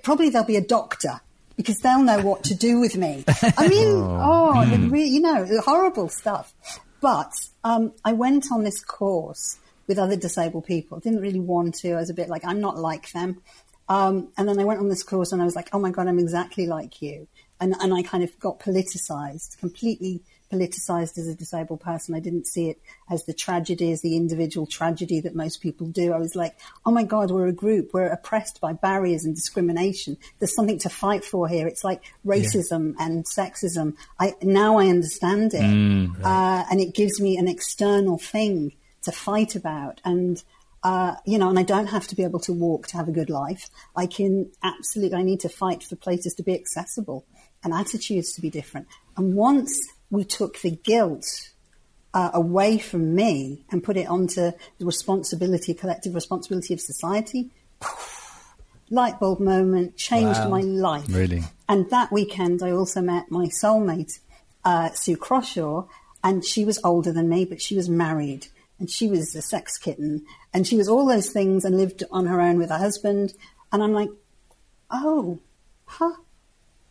probably 0.04 0.30
there'll 0.30 0.46
be 0.46 0.58
a 0.58 0.62
doctor 0.62 1.22
because 1.56 1.78
they'll 1.78 2.04
know 2.04 2.22
what 2.22 2.44
to 2.44 2.54
do 2.54 2.82
with 2.82 2.98
me. 2.98 3.24
I 3.58 3.68
mean, 3.70 3.88
oh, 3.88 4.66
the 4.66 4.90
re- 4.90 5.08
you 5.08 5.22
know, 5.22 5.48
horrible 5.64 6.10
stuff. 6.10 6.54
But 7.00 7.32
um, 7.64 7.94
I 8.04 8.12
went 8.12 8.52
on 8.52 8.66
this 8.66 8.84
course 8.84 9.58
with 9.88 10.00
other 10.00 10.16
disabled 10.16 10.66
people. 10.66 10.98
I 10.98 11.02
Didn't 11.02 11.22
really 11.22 11.40
want 11.40 11.76
to. 11.76 11.94
I 11.94 11.98
was 11.98 12.10
a 12.10 12.14
bit 12.14 12.30
like, 12.30 12.46
I'm 12.46 12.60
not 12.62 12.78
like 12.78 13.12
them. 13.12 13.42
Um, 13.88 14.30
and 14.38 14.48
then 14.48 14.60
I 14.60 14.64
went 14.64 14.80
on 14.80 14.90
this 14.90 15.04
course 15.04 15.32
and 15.32 15.42
I 15.42 15.46
was 15.46 15.56
like, 15.56 15.70
oh 15.74 15.80
my 15.80 15.92
God, 15.92 16.08
I'm 16.08 16.20
exactly 16.20 16.66
like 16.66 17.02
you. 17.02 17.28
And, 17.60 17.76
and 17.80 17.94
I 17.94 18.02
kind 18.02 18.24
of 18.24 18.38
got 18.40 18.60
politicized, 18.60 19.58
completely 19.60 20.22
politicized 20.52 21.18
as 21.18 21.28
a 21.28 21.36
disabled 21.36 21.82
person. 21.82 22.16
I 22.16 22.20
didn't 22.20 22.48
see 22.48 22.70
it 22.70 22.80
as 23.10 23.24
the 23.26 23.34
tragedy, 23.34 23.92
as 23.92 24.02
the 24.02 24.16
individual 24.16 24.68
tragedy 24.68 25.20
that 25.22 25.36
most 25.36 25.62
people 25.62 25.88
do. 25.88 26.14
I 26.14 26.18
was 26.18 26.36
like, 26.36 26.58
oh 26.86 26.92
my 26.92 27.04
God, 27.04 27.32
we're 27.32 27.48
a 27.48 27.54
group. 27.54 27.92
We're 27.94 28.08
oppressed 28.08 28.60
by 28.60 28.74
barriers 28.74 29.24
and 29.26 29.36
discrimination. 29.36 30.18
There's 30.40 30.56
something 30.56 30.80
to 30.80 30.90
fight 30.90 31.24
for 31.24 31.48
here. 31.48 31.68
It's 31.68 31.84
like 31.84 32.04
racism 32.26 32.96
and 33.00 33.26
sexism. 33.26 33.96
I, 34.20 34.34
now 34.42 34.78
I 34.78 34.88
understand 34.88 35.54
it. 35.54 35.62
uh, 36.24 36.66
and 36.70 36.80
it 36.82 36.94
gives 36.94 37.22
me 37.22 37.38
an 37.38 37.48
external 37.48 38.18
thing 38.18 38.74
to 39.06 39.12
fight 39.12 39.56
about. 39.56 40.02
And, 40.04 40.44
uh, 40.84 41.16
you 41.26 41.38
know, 41.38 41.50
and 41.50 41.58
I 41.58 41.64
don't 41.64 41.88
have 41.88 42.08
to 42.10 42.16
be 42.16 42.24
able 42.24 42.40
to 42.42 42.54
walk 42.54 42.88
to 42.88 42.98
have 42.98 43.08
a 43.08 43.12
good 43.12 43.30
life. 43.30 43.70
I 43.96 44.06
can 44.06 44.52
absolutely, 44.62 45.18
I 45.18 45.24
need 45.24 45.40
to 45.42 45.50
fight 45.50 45.82
for 45.84 45.96
places 45.96 46.34
to 46.36 46.44
be 46.44 46.54
accessible 46.54 47.26
and 47.64 47.74
attitudes 47.74 48.34
to 48.34 48.42
be 48.42 48.50
different. 48.50 48.88
And 49.18 49.36
once 49.36 49.74
we 50.12 50.24
took 50.24 50.62
the 50.62 50.72
guilt 50.72 51.26
uh, 52.14 52.30
away 52.34 52.78
from 52.78 53.16
me 53.16 53.66
and 53.72 53.84
put 53.84 53.98
it 53.98 54.08
onto 54.08 54.52
the 54.78 54.86
responsibility, 54.86 55.74
collective 55.74 56.14
responsibility 56.16 56.74
of 56.74 56.80
society, 56.80 57.50
light 58.90 59.20
bulb 59.20 59.40
moment, 59.40 59.98
changed 59.98 60.40
Wow. 60.42 60.50
my 60.50 60.62
life. 60.62 61.06
Really? 61.10 61.44
And 61.68 61.90
that 61.90 62.12
weekend, 62.12 62.62
I 62.62 62.72
also 62.72 63.02
met 63.02 63.32
my 63.32 63.48
soulmate, 63.48 64.20
uh, 64.64 64.92
Sue 64.92 65.18
Croshaw, 65.18 65.88
and 66.24 66.46
she 66.46 66.64
was 66.66 66.80
older 66.84 67.12
than 67.12 67.28
me, 67.28 67.46
but 67.46 67.62
she 67.62 67.76
was 67.76 67.90
married, 67.90 68.48
and 68.80 68.90
she 68.90 69.08
was 69.08 69.36
a 69.36 69.42
sex 69.42 69.78
kitten, 69.78 70.26
and 70.54 70.66
she 70.68 70.76
was 70.78 70.88
all 70.90 71.06
those 71.06 71.30
things, 71.30 71.64
and 71.66 71.78
lived 71.78 72.04
on 72.12 72.26
her 72.26 72.42
own 72.42 72.58
with 72.58 72.70
her 72.70 72.78
husband. 72.78 73.34
And 73.72 73.82
I'm 73.84 73.94
like, 73.94 74.10
oh, 74.92 75.40
huh, 75.86 76.14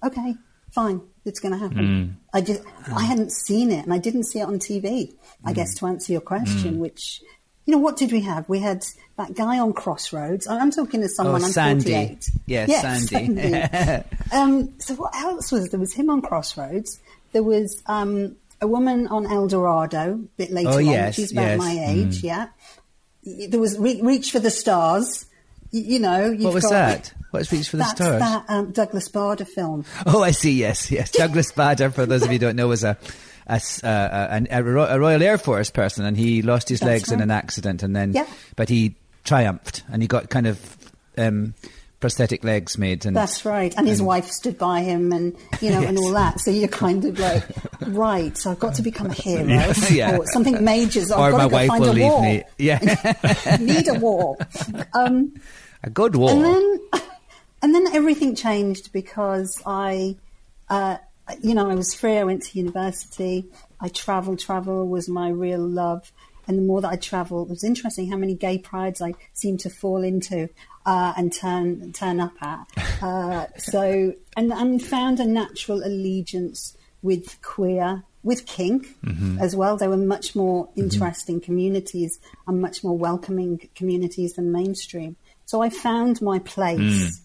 okay, 0.04 0.34
fine, 0.70 1.00
it's 1.24 1.40
going 1.40 1.52
to 1.52 1.58
happen. 1.58 2.18
I 2.32 2.40
just, 2.40 2.62
I 2.94 3.02
hadn't 3.04 3.32
seen 3.32 3.70
it, 3.70 3.84
and 3.84 3.92
I 3.92 3.98
didn't 3.98 4.24
see 4.24 4.40
it 4.40 4.44
on 4.44 4.58
TV. 4.58 5.14
I 5.44 5.52
guess 5.52 5.74
to 5.76 5.86
answer 5.86 6.12
your 6.12 6.20
question, 6.20 6.78
which, 6.78 7.22
you 7.66 7.72
know, 7.72 7.78
what 7.78 7.96
did 7.96 8.12
we 8.12 8.20
have? 8.22 8.48
We 8.48 8.60
had 8.60 8.84
that 9.16 9.34
guy 9.34 9.58
on 9.58 9.72
Crossroads. 9.72 10.46
I- 10.46 10.58
I'm 10.58 10.70
talking 10.70 11.00
to 11.00 11.08
someone. 11.08 11.40
Oh, 11.42 11.44
I'm 11.46 11.52
Sandy. 11.52 11.84
48. 11.92 12.30
Yes, 12.46 12.68
Yes, 12.68 13.08
Sandy. 13.08 13.50
Sandy. 13.50 14.08
um, 14.32 14.78
so 14.80 14.94
what 14.96 15.14
else 15.16 15.52
was 15.52 15.68
there? 15.68 15.80
Was 15.80 15.92
him 15.94 16.10
on 16.10 16.20
Crossroads? 16.20 17.00
There 17.32 17.42
was 17.42 17.82
um, 17.86 18.36
a 18.64 18.68
woman 18.68 19.06
on 19.09 19.26
Eldorado, 19.30 20.14
a 20.14 20.16
bit 20.37 20.50
later 20.50 20.71
Oh, 20.71 20.76
on. 20.78 20.87
yes, 20.87 21.14
She's 21.14 21.33
about 21.33 21.42
yes. 21.42 21.59
my 21.59 21.85
age. 21.88 22.23
Yeah. 22.25 22.49
There 23.49 23.61
was 23.61 23.78
Re- 23.78 24.00
Reach 24.02 24.33
for 24.33 24.40
the 24.40 24.50
Stars. 24.50 25.26
You, 25.71 25.83
you 25.83 25.99
know, 25.99 26.30
you've 26.30 26.44
What 26.44 26.54
was 26.54 26.64
got- 26.64 26.71
that? 26.71 27.14
What's 27.30 27.50
Reach 27.52 27.68
for 27.68 27.76
the 27.78 27.83
That's 27.85 27.92
Stars? 27.97 28.21
that 28.21 28.44
um, 28.49 28.71
Douglas 28.73 29.09
Bader 29.09 29.44
film. 29.44 29.85
Oh, 30.06 30.23
I 30.23 30.30
see. 30.30 30.52
Yes, 30.52 30.90
yes. 30.90 31.11
Douglas 31.23 31.50
Bader, 31.52 31.90
for 31.90 32.06
those 32.06 32.23
of 32.23 32.28
you 32.28 32.35
who 32.35 32.38
don't 32.47 32.56
know, 32.56 32.68
was 32.68 32.85
a 32.85 32.97
a, 33.47 33.61
uh, 33.83 34.38
a, 34.40 34.47
a 34.50 34.61
a 34.61 34.99
Royal 34.99 35.23
Air 35.23 35.37
Force 35.37 35.71
person, 35.71 36.04
and 36.04 36.16
he 36.16 36.42
lost 36.42 36.68
his 36.68 36.80
That's 36.80 36.88
legs 36.88 37.12
in 37.12 37.21
an 37.21 37.30
accident, 37.30 37.83
and 37.83 37.94
then, 37.94 38.12
Yeah. 38.12 38.26
but 38.56 38.68
he 38.68 38.94
triumphed, 39.25 39.83
and 39.92 40.00
he 40.00 40.06
got 40.09 40.30
kind 40.30 40.47
of 40.47 40.61
um, 41.18 41.54
prosthetic 42.00 42.44
legs 42.44 42.76
made, 42.76 43.06
and 43.06 43.16
That's 43.16 43.44
right. 43.44 43.74
And 43.76 43.88
his 43.88 44.02
wife 44.02 44.26
stood 44.28 44.58
by 44.58 44.80
him 44.80 45.12
and, 45.12 45.34
you 45.60 45.70
know, 45.70 45.82
and 45.82 45.96
all 46.02 46.12
that. 46.12 46.40
So 46.40 46.50
you're 46.50 46.68
kind 46.68 47.04
of 47.04 47.18
like, 47.18 47.44
right, 47.86 48.36
so 48.36 48.50
I've 48.50 48.58
got 48.58 48.74
to 48.74 48.82
become 48.82 49.08
a 49.10 49.14
hero. 49.14 49.44
Yeah. 49.90 50.16
Or 50.18 50.26
something 50.26 50.62
major. 50.64 51.04
So 51.04 51.16
or 51.16 51.26
I've 51.26 51.32
got 51.32 51.38
my 51.38 51.44
to 51.44 51.48
go 51.50 51.56
wife 51.56 51.68
find 51.68 51.80
will 51.82 51.90
a 51.90 51.92
leave 51.92 52.04
war. 52.04 52.22
me. 52.22 52.42
Yeah, 52.58 53.56
Need 53.60 53.88
a 53.88 53.94
war. 53.94 54.36
Um, 54.92 55.34
a 55.82 55.90
good 55.90 56.14
war. 56.16 56.30
and 56.30 56.44
then 56.44 56.80
and 57.62 57.74
then 57.74 57.86
everything 57.94 58.34
changed 58.34 58.92
because 58.92 59.60
I, 59.64 60.16
uh, 60.68 60.98
you 61.42 61.54
know, 61.54 61.70
I 61.70 61.74
was 61.74 61.94
free. 61.94 62.18
I 62.18 62.24
went 62.24 62.42
to 62.42 62.58
university. 62.58 63.46
I 63.80 63.88
travelled. 63.88 64.38
Travel 64.40 64.86
was 64.86 65.08
my 65.08 65.30
real 65.30 65.66
love. 65.66 66.12
And 66.46 66.58
the 66.58 66.62
more 66.62 66.82
that 66.82 66.88
I 66.92 66.96
travelled, 66.96 67.48
it 67.48 67.50
was 67.50 67.64
interesting 67.64 68.10
how 68.10 68.18
many 68.18 68.34
gay 68.34 68.58
prides 68.58 69.00
I 69.00 69.14
seemed 69.32 69.60
to 69.60 69.70
fall 69.70 70.02
into 70.04 70.50
uh, 70.86 71.12
and 71.16 71.32
turn 71.32 71.92
turn 71.92 72.20
up 72.20 72.34
at. 72.42 72.66
Uh, 73.02 73.46
so 73.58 74.14
and 74.36 74.52
and 74.52 74.82
found 74.82 75.20
a 75.20 75.24
natural 75.26 75.82
allegiance 75.84 76.76
with 77.02 77.40
queer, 77.42 78.02
with 78.22 78.46
kink 78.46 78.96
as 79.40 79.54
well. 79.54 79.76
They 79.76 79.88
were 79.88 79.96
much 79.98 80.34
more 80.34 80.68
interesting 80.76 81.40
communities 81.40 82.18
and 82.46 82.60
much 82.60 82.82
more 82.82 82.96
welcoming 82.96 83.68
communities 83.74 84.34
than 84.34 84.52
mainstream. 84.52 85.16
So 85.46 85.60
I 85.62 85.68
found 85.70 86.22
my 86.22 86.38
place 86.38 87.20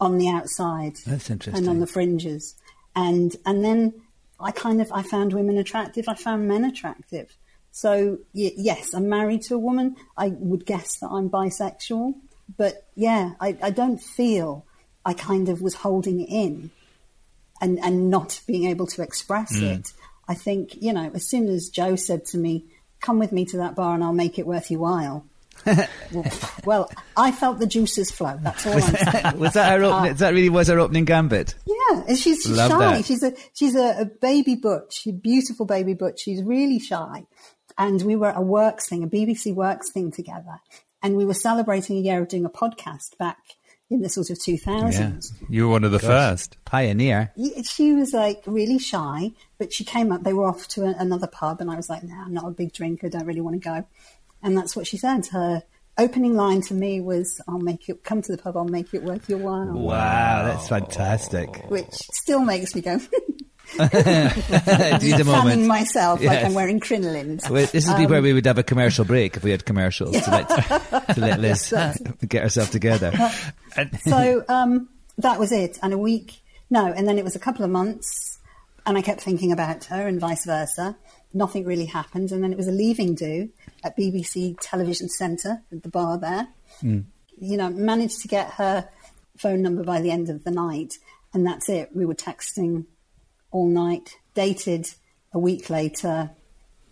on 0.00 0.18
the 0.18 0.28
outside 0.28 0.96
That's 1.06 1.28
and 1.58 1.68
on 1.68 1.78
the 1.80 1.86
fringes, 1.86 2.54
and 2.96 3.36
and 3.46 3.64
then 3.64 3.94
I 4.40 4.50
kind 4.50 4.80
of 4.80 4.90
I 4.92 5.02
found 5.02 5.32
women 5.32 5.58
attractive. 5.58 6.08
I 6.08 6.14
found 6.14 6.48
men 6.48 6.64
attractive. 6.64 7.36
So 7.70 8.18
y- 8.34 8.50
yes, 8.56 8.94
I'm 8.94 9.08
married 9.08 9.42
to 9.42 9.54
a 9.54 9.58
woman. 9.58 9.94
I 10.16 10.28
would 10.28 10.66
guess 10.66 10.98
that 10.98 11.08
I'm 11.08 11.30
bisexual, 11.30 12.14
but 12.56 12.86
yeah, 12.94 13.32
I, 13.40 13.56
I 13.62 13.70
don't 13.70 13.98
feel 13.98 14.64
I 15.04 15.14
kind 15.14 15.48
of 15.48 15.62
was 15.62 15.74
holding 15.74 16.20
it 16.20 16.28
in 16.28 16.70
and 17.60 17.78
and 17.80 18.10
not 18.10 18.40
being 18.46 18.68
able 18.68 18.86
to 18.88 19.02
express 19.02 19.58
hmm. 19.58 19.64
it. 19.64 19.92
I 20.28 20.34
think 20.34 20.80
you 20.80 20.92
know, 20.92 21.10
as 21.14 21.28
soon 21.28 21.48
as 21.48 21.68
Joe 21.68 21.96
said 21.96 22.24
to 22.26 22.38
me, 22.38 22.64
"Come 23.00 23.18
with 23.18 23.32
me 23.32 23.44
to 23.46 23.58
that 23.58 23.76
bar 23.76 23.94
and 23.94 24.04
I'll 24.04 24.12
make 24.12 24.38
it 24.38 24.46
worth 24.46 24.70
your 24.70 24.80
while." 24.80 25.26
well, 25.66 26.32
well, 26.64 26.92
I 27.16 27.32
felt 27.32 27.58
the 27.58 27.66
juices 27.66 28.10
flow. 28.10 28.38
That's 28.40 28.66
all 28.66 28.74
I'm 28.74 28.80
saying. 28.80 29.38
was 29.38 29.52
that 29.52 29.78
her 29.78 29.84
opening, 29.84 30.12
uh, 30.12 30.14
that 30.14 30.32
really 30.32 30.48
was 30.48 30.68
her 30.68 30.78
opening 30.78 31.04
gambit? 31.04 31.54
Yeah, 31.66 32.04
and 32.08 32.16
she's, 32.16 32.42
she's 32.42 32.56
Love 32.56 32.70
shy. 32.70 32.78
that. 32.78 33.04
She's 33.04 33.22
a 33.22 33.34
she's 33.52 33.74
a, 33.74 34.00
a 34.00 34.04
baby 34.06 34.54
butch, 34.54 35.06
a 35.06 35.12
beautiful 35.12 35.66
baby 35.66 35.92
butch. 35.92 36.20
She's 36.22 36.42
really 36.42 36.78
shy. 36.78 37.26
And 37.76 38.02
we 38.02 38.16
were 38.16 38.28
at 38.28 38.36
a 38.36 38.42
works 38.42 38.88
thing, 38.88 39.04
a 39.04 39.06
BBC 39.06 39.54
works 39.54 39.90
thing 39.90 40.10
together, 40.10 40.60
and 41.02 41.16
we 41.16 41.24
were 41.24 41.34
celebrating 41.34 41.96
a 41.96 42.00
year 42.00 42.20
of 42.20 42.28
doing 42.28 42.44
a 42.44 42.50
podcast 42.50 43.16
back 43.18 43.38
in 43.90 44.02
the 44.02 44.08
sort 44.08 44.30
of 44.30 44.40
two 44.40 44.56
thousands. 44.56 45.32
You 45.48 45.64
were 45.64 45.72
one 45.72 45.84
of 45.84 45.90
the 45.90 45.98
first. 45.98 46.56
Pioneer. 46.64 47.32
She 47.64 47.92
was 47.92 48.12
like 48.12 48.42
really 48.46 48.78
shy, 48.78 49.32
but 49.58 49.72
she 49.72 49.84
came 49.84 50.12
up. 50.12 50.22
They 50.22 50.32
were 50.32 50.46
off 50.46 50.68
to 50.68 50.84
a, 50.84 50.94
another 50.98 51.26
pub, 51.26 51.60
and 51.60 51.70
I 51.70 51.76
was 51.76 51.88
like, 51.90 52.04
"No, 52.04 52.14
I'm 52.14 52.32
not 52.32 52.46
a 52.46 52.50
big 52.50 52.72
drinker. 52.72 53.08
Don't 53.08 53.26
really 53.26 53.40
want 53.40 53.60
to 53.60 53.68
go." 53.68 53.84
And 54.42 54.56
that's 54.56 54.76
what 54.76 54.86
she 54.86 54.96
said. 54.96 55.26
Her 55.28 55.64
opening 55.98 56.34
line 56.34 56.60
to 56.62 56.74
me 56.74 57.00
was, 57.00 57.40
"I'll 57.48 57.58
make 57.58 57.88
it 57.88 58.04
come 58.04 58.22
to 58.22 58.32
the 58.32 58.38
pub. 58.38 58.56
I'll 58.56 58.64
make 58.64 58.94
it 58.94 59.02
worth 59.02 59.28
your 59.28 59.40
while," 59.40 59.72
Wow, 59.72 60.44
that's 60.44 60.68
fantastic. 60.68 61.64
which 61.68 61.92
still 61.92 62.44
makes 62.44 62.74
me 62.74 62.82
go. 62.82 63.00
A 63.78 64.30
fanning 64.30 65.26
moment. 65.26 65.66
myself 65.66 66.22
like 66.22 66.44
I'm 66.44 66.54
wearing 66.54 66.80
crinolines. 66.80 67.48
Well, 67.48 67.66
this 67.66 67.86
would 67.86 67.96
be 67.96 68.04
Um, 68.04 68.10
where 68.10 68.22
we 68.22 68.32
would 68.32 68.46
have 68.46 68.58
a 68.58 68.62
commercial 68.62 69.04
break 69.04 69.36
if 69.36 69.44
we 69.44 69.50
had 69.50 69.64
commercials 69.64 70.12
to 70.12 70.30
let, 70.30 70.48
to 71.14 71.20
let 71.20 71.40
Liz 71.44 71.72
get 72.28 72.42
herself 72.42 72.70
together. 72.70 73.12
so 74.02 74.44
um, 74.48 74.88
that 75.18 75.38
was 75.38 75.52
it. 75.52 75.78
And 75.82 75.92
a 75.92 75.98
week, 75.98 76.40
no, 76.70 76.86
and 76.86 77.06
then 77.08 77.18
it 77.18 77.24
was 77.24 77.36
a 77.36 77.40
couple 77.40 77.64
of 77.64 77.70
months, 77.70 78.38
and 78.86 78.96
I 78.98 79.02
kept 79.02 79.20
thinking 79.20 79.52
about 79.52 79.84
her 79.86 80.06
and 80.06 80.20
vice 80.20 80.44
versa. 80.44 80.96
Nothing 81.32 81.64
really 81.64 81.86
happened. 81.86 82.32
And 82.32 82.42
then 82.42 82.52
it 82.52 82.56
was 82.56 82.66
a 82.68 82.72
leaving 82.72 83.14
do 83.14 83.50
at 83.84 83.96
BBC 83.96 84.56
Television 84.60 85.08
Centre 85.08 85.62
at 85.70 85.82
the 85.82 85.88
bar 85.88 86.18
there. 86.18 86.48
You 86.82 87.56
know, 87.56 87.70
managed 87.70 88.20
to 88.22 88.28
get 88.28 88.52
her 88.54 88.88
phone 89.36 89.62
number 89.62 89.82
by 89.84 90.00
the 90.00 90.10
end 90.10 90.28
of 90.28 90.44
the 90.44 90.50
night, 90.50 90.94
and 91.32 91.46
that's 91.46 91.68
it. 91.68 91.90
We 91.94 92.04
were 92.04 92.14
texting 92.14 92.84
all 93.50 93.68
night, 93.68 94.16
dated 94.34 94.86
a 95.32 95.38
week 95.38 95.70
later. 95.70 96.30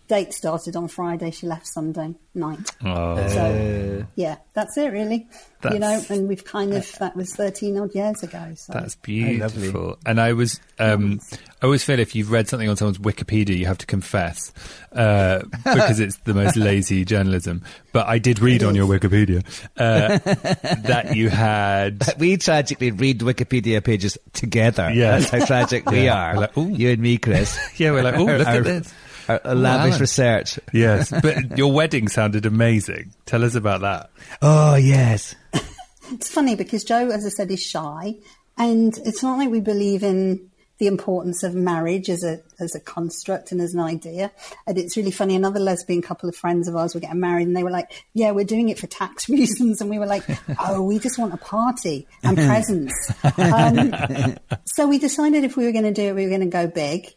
Date 0.08 0.32
started 0.32 0.74
on 0.74 0.88
Friday, 0.88 1.30
she 1.30 1.46
left 1.46 1.66
Sunday 1.66 2.14
night. 2.34 2.70
Oh. 2.84 3.28
So, 3.28 4.06
yeah, 4.14 4.36
that's 4.54 4.76
it 4.78 4.90
really. 4.92 5.28
You 5.70 5.80
know, 5.80 6.00
and 6.08 6.28
we've 6.28 6.44
kind 6.44 6.72
of, 6.72 6.90
that 7.00 7.16
was 7.16 7.34
13 7.34 7.76
odd 7.78 7.92
years 7.94 8.22
ago. 8.22 8.52
So. 8.56 8.72
That's 8.72 8.96
lovely. 8.96 9.48
beautiful. 9.48 9.98
And 10.06 10.20
I 10.20 10.32
was, 10.32 10.60
um, 10.78 11.20
I 11.60 11.66
always 11.66 11.82
feel 11.84 11.98
if 11.98 12.14
you've 12.14 12.30
read 12.30 12.48
something 12.48 12.68
on 12.68 12.76
someone's 12.76 12.98
Wikipedia, 12.98 13.56
you 13.56 13.66
have 13.66 13.78
to 13.78 13.86
confess, 13.86 14.52
uh, 14.92 15.40
because 15.64 15.98
it's 16.00 16.16
the 16.18 16.32
most 16.32 16.56
lazy 16.56 17.04
journalism. 17.04 17.62
But 17.92 18.06
I 18.06 18.18
did 18.18 18.38
read 18.38 18.62
on 18.62 18.74
your 18.76 18.86
Wikipedia, 18.86 19.44
uh, 19.76 20.18
that 20.86 21.16
you 21.16 21.28
had, 21.28 22.02
We 22.18 22.36
tragically 22.36 22.92
read 22.92 23.18
Wikipedia 23.20 23.82
pages 23.84 24.16
together. 24.32 24.90
Yeah. 24.90 25.18
That's 25.18 25.30
how 25.30 25.44
tragic 25.44 25.90
we 25.90 26.04
Yeah. 26.04 26.14
are. 26.30 26.34
We're 26.34 26.40
like, 26.70 26.78
you 26.78 26.90
and 26.90 27.02
me, 27.02 27.18
Chris. 27.18 27.58
yeah, 27.78 27.90
we're 27.90 28.04
like, 28.04 28.14
oh, 28.14 28.24
look 28.24 28.46
Our- 28.46 28.54
at 28.58 28.64
this. 28.64 28.94
Our, 29.28 29.40
our 29.44 29.54
lavish 29.54 29.90
Alan. 29.92 30.00
research. 30.00 30.58
Yes. 30.72 31.10
But 31.22 31.56
your 31.58 31.72
wedding 31.72 32.08
sounded 32.08 32.46
amazing. 32.46 33.12
Tell 33.26 33.44
us 33.44 33.54
about 33.54 33.82
that. 33.82 34.10
Oh, 34.42 34.74
yes. 34.76 35.34
It's 36.10 36.30
funny 36.30 36.54
because 36.54 36.84
Joe, 36.84 37.10
as 37.10 37.26
I 37.26 37.28
said, 37.28 37.50
is 37.50 37.62
shy, 37.62 38.14
and 38.56 38.96
it's 39.04 39.22
not 39.22 39.36
like 39.36 39.50
we 39.50 39.60
believe 39.60 40.02
in 40.02 40.48
the 40.78 40.86
importance 40.86 41.42
of 41.42 41.54
marriage 41.54 42.08
as 42.08 42.24
a 42.24 42.40
as 42.58 42.74
a 42.74 42.80
construct 42.80 43.52
and 43.52 43.60
as 43.60 43.74
an 43.74 43.80
idea. 43.80 44.30
And 44.66 44.78
it's 44.78 44.96
really 44.96 45.10
funny. 45.10 45.36
Another 45.36 45.60
lesbian 45.60 46.00
couple 46.00 46.28
of 46.28 46.34
friends 46.34 46.66
of 46.66 46.76
ours 46.76 46.94
were 46.94 47.00
getting 47.00 47.20
married, 47.20 47.46
and 47.46 47.54
they 47.54 47.62
were 47.62 47.70
like, 47.70 48.04
"Yeah, 48.14 48.30
we're 48.30 48.46
doing 48.46 48.70
it 48.70 48.78
for 48.78 48.86
tax 48.86 49.28
reasons," 49.36 49.82
and 49.82 49.90
we 49.90 49.98
were 49.98 50.06
like, 50.06 50.24
"Oh, 50.58 50.82
we 50.82 50.98
just 50.98 51.18
want 51.18 51.34
a 51.34 51.36
party 51.36 52.06
and 52.22 52.36
presents." 52.48 53.12
Um, 53.36 54.38
so 54.64 54.86
we 54.86 54.98
decided 54.98 55.44
if 55.44 55.58
we 55.58 55.66
were 55.66 55.72
going 55.72 55.84
to 55.84 55.92
do 55.92 56.04
it, 56.04 56.14
we 56.14 56.22
were 56.24 56.30
going 56.30 56.40
to 56.40 56.46
go 56.46 56.66
big, 56.68 57.08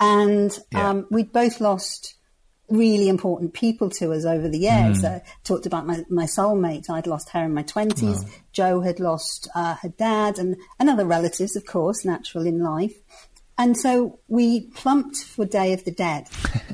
and 0.00 0.56
Yeah. 0.72 0.90
um, 0.90 1.06
we'd 1.10 1.32
both 1.32 1.60
lost 1.60 2.14
really 2.68 3.08
important 3.08 3.54
people 3.54 3.88
to 3.90 4.12
us 4.12 4.24
over 4.24 4.48
the 4.48 4.58
years. 4.58 5.04
Uh, 5.04 5.20
talked 5.44 5.66
about 5.66 5.86
my, 5.86 6.04
my 6.10 6.24
soulmate. 6.24 6.90
I'd 6.90 7.06
lost 7.06 7.28
her 7.30 7.44
in 7.44 7.54
my 7.54 7.62
20s. 7.62 8.28
Joe 8.52 8.80
had 8.80 8.98
lost 8.98 9.48
uh, 9.54 9.76
her 9.82 9.88
dad 9.90 10.38
and, 10.40 10.56
and 10.80 10.90
other 10.90 11.04
relatives, 11.06 11.54
of 11.54 11.64
course, 11.64 12.04
natural 12.04 12.44
in 12.44 12.58
life. 12.60 12.94
And 13.56 13.76
so 13.76 14.18
we 14.28 14.62
plumped 14.74 15.16
for 15.18 15.44
Day 15.46 15.72
of 15.74 15.84
the 15.84 15.92
Dead. 15.92 16.26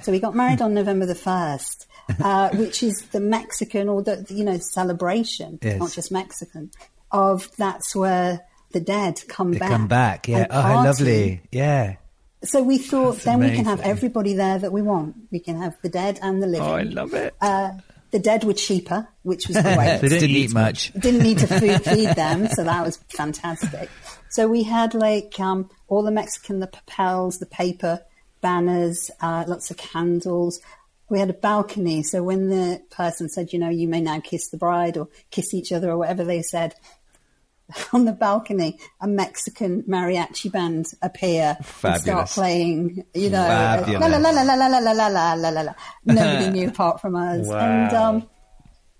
so 0.02 0.10
we 0.12 0.18
got 0.18 0.34
married 0.34 0.62
on 0.66 0.72
November 0.72 1.04
the 1.04 1.14
1st, 1.14 1.86
uh, 2.24 2.48
which 2.56 2.82
is 2.82 3.02
the 3.12 3.20
Mexican 3.20 3.90
or 3.90 4.02
the, 4.02 4.24
you 4.30 4.44
know, 4.44 4.56
celebration, 4.58 5.58
Yes. 5.62 5.78
not 5.78 5.92
just 5.92 6.10
Mexican, 6.10 6.70
of 7.10 7.54
that's 7.58 7.94
where 7.94 8.40
the 8.72 8.80
dead 8.80 9.20
come 9.28 9.52
They 9.52 9.58
back. 9.58 9.70
come 9.70 9.86
back. 9.88 10.26
Yeah. 10.26 10.46
Oh, 10.48 10.60
how 10.62 10.84
lovely. 10.84 11.42
Yeah. 11.52 11.96
So 12.44 12.62
we 12.62 12.78
thought 12.78 13.18
then 13.18 13.38
we 13.38 13.54
can 13.54 13.66
have 13.66 13.80
everybody 13.80 14.34
there 14.34 14.58
that 14.58 14.72
we 14.72 14.82
want. 14.82 15.14
We 15.30 15.38
can 15.38 15.60
have 15.60 15.76
the 15.82 15.88
dead 15.88 16.18
and 16.22 16.42
the 16.42 16.46
living. 16.46 16.68
Oh, 16.68 16.74
I 16.74 16.82
love 16.82 17.14
it. 17.14 17.34
Uh, 17.40 17.72
the 18.10 18.18
dead 18.18 18.44
were 18.44 18.52
cheaper, 18.52 19.08
which 19.22 19.48
was 19.48 19.56
great. 19.62 19.76
They 19.76 20.08
didn't, 20.08 20.20
didn't 20.20 20.30
eat 20.30 20.50
eat 20.50 20.54
much. 20.54 20.92
didn't 20.92 21.22
need 21.22 21.38
to 21.38 21.46
food 21.60 21.84
feed 21.84 22.14
them, 22.14 22.46
so 22.48 22.64
that 22.64 22.84
was 22.84 22.98
fantastic. 23.08 23.90
So 24.28 24.48
we 24.48 24.62
had 24.62 24.94
like 24.94 25.38
um, 25.40 25.70
all 25.88 26.02
the 26.02 26.10
Mexican, 26.10 26.60
the 26.60 26.68
papels, 26.68 27.38
the 27.38 27.46
paper 27.46 28.00
banners, 28.40 29.10
uh, 29.20 29.44
lots 29.46 29.70
of 29.70 29.76
candles. 29.76 30.60
We 31.08 31.18
had 31.18 31.30
a 31.30 31.34
balcony, 31.34 32.02
so 32.02 32.22
when 32.22 32.48
the 32.48 32.82
person 32.90 33.28
said, 33.28 33.52
you 33.52 33.58
know, 33.58 33.68
you 33.68 33.88
may 33.88 34.00
now 34.00 34.20
kiss 34.20 34.48
the 34.48 34.56
bride 34.56 34.96
or 34.96 35.08
kiss 35.30 35.52
each 35.52 35.72
other 35.72 35.90
or 35.90 35.98
whatever 35.98 36.24
they 36.24 36.42
said, 36.42 36.74
on 37.92 38.04
the 38.04 38.12
balcony, 38.12 38.78
a 39.00 39.08
Mexican 39.08 39.82
mariachi 39.84 40.50
band 40.50 40.86
appear 41.02 41.56
and 41.82 42.00
start 42.00 42.28
playing, 42.28 43.04
you 43.14 43.30
know, 43.30 43.46
Fabulous. 43.46 44.00
la 44.00 44.06
la 44.06 44.30
la 44.30 44.42
la 44.42 44.54
la 44.54 44.66
la 44.66 44.78
la 44.78 44.92
la 44.92 45.06
la 45.08 45.34
la 45.34 45.48
la 45.48 45.60
la. 45.62 45.74
Nobody 46.04 46.50
knew 46.50 46.68
apart 46.68 47.00
from 47.00 47.16
us. 47.16 47.48
And 47.48 47.92
um, 47.94 48.28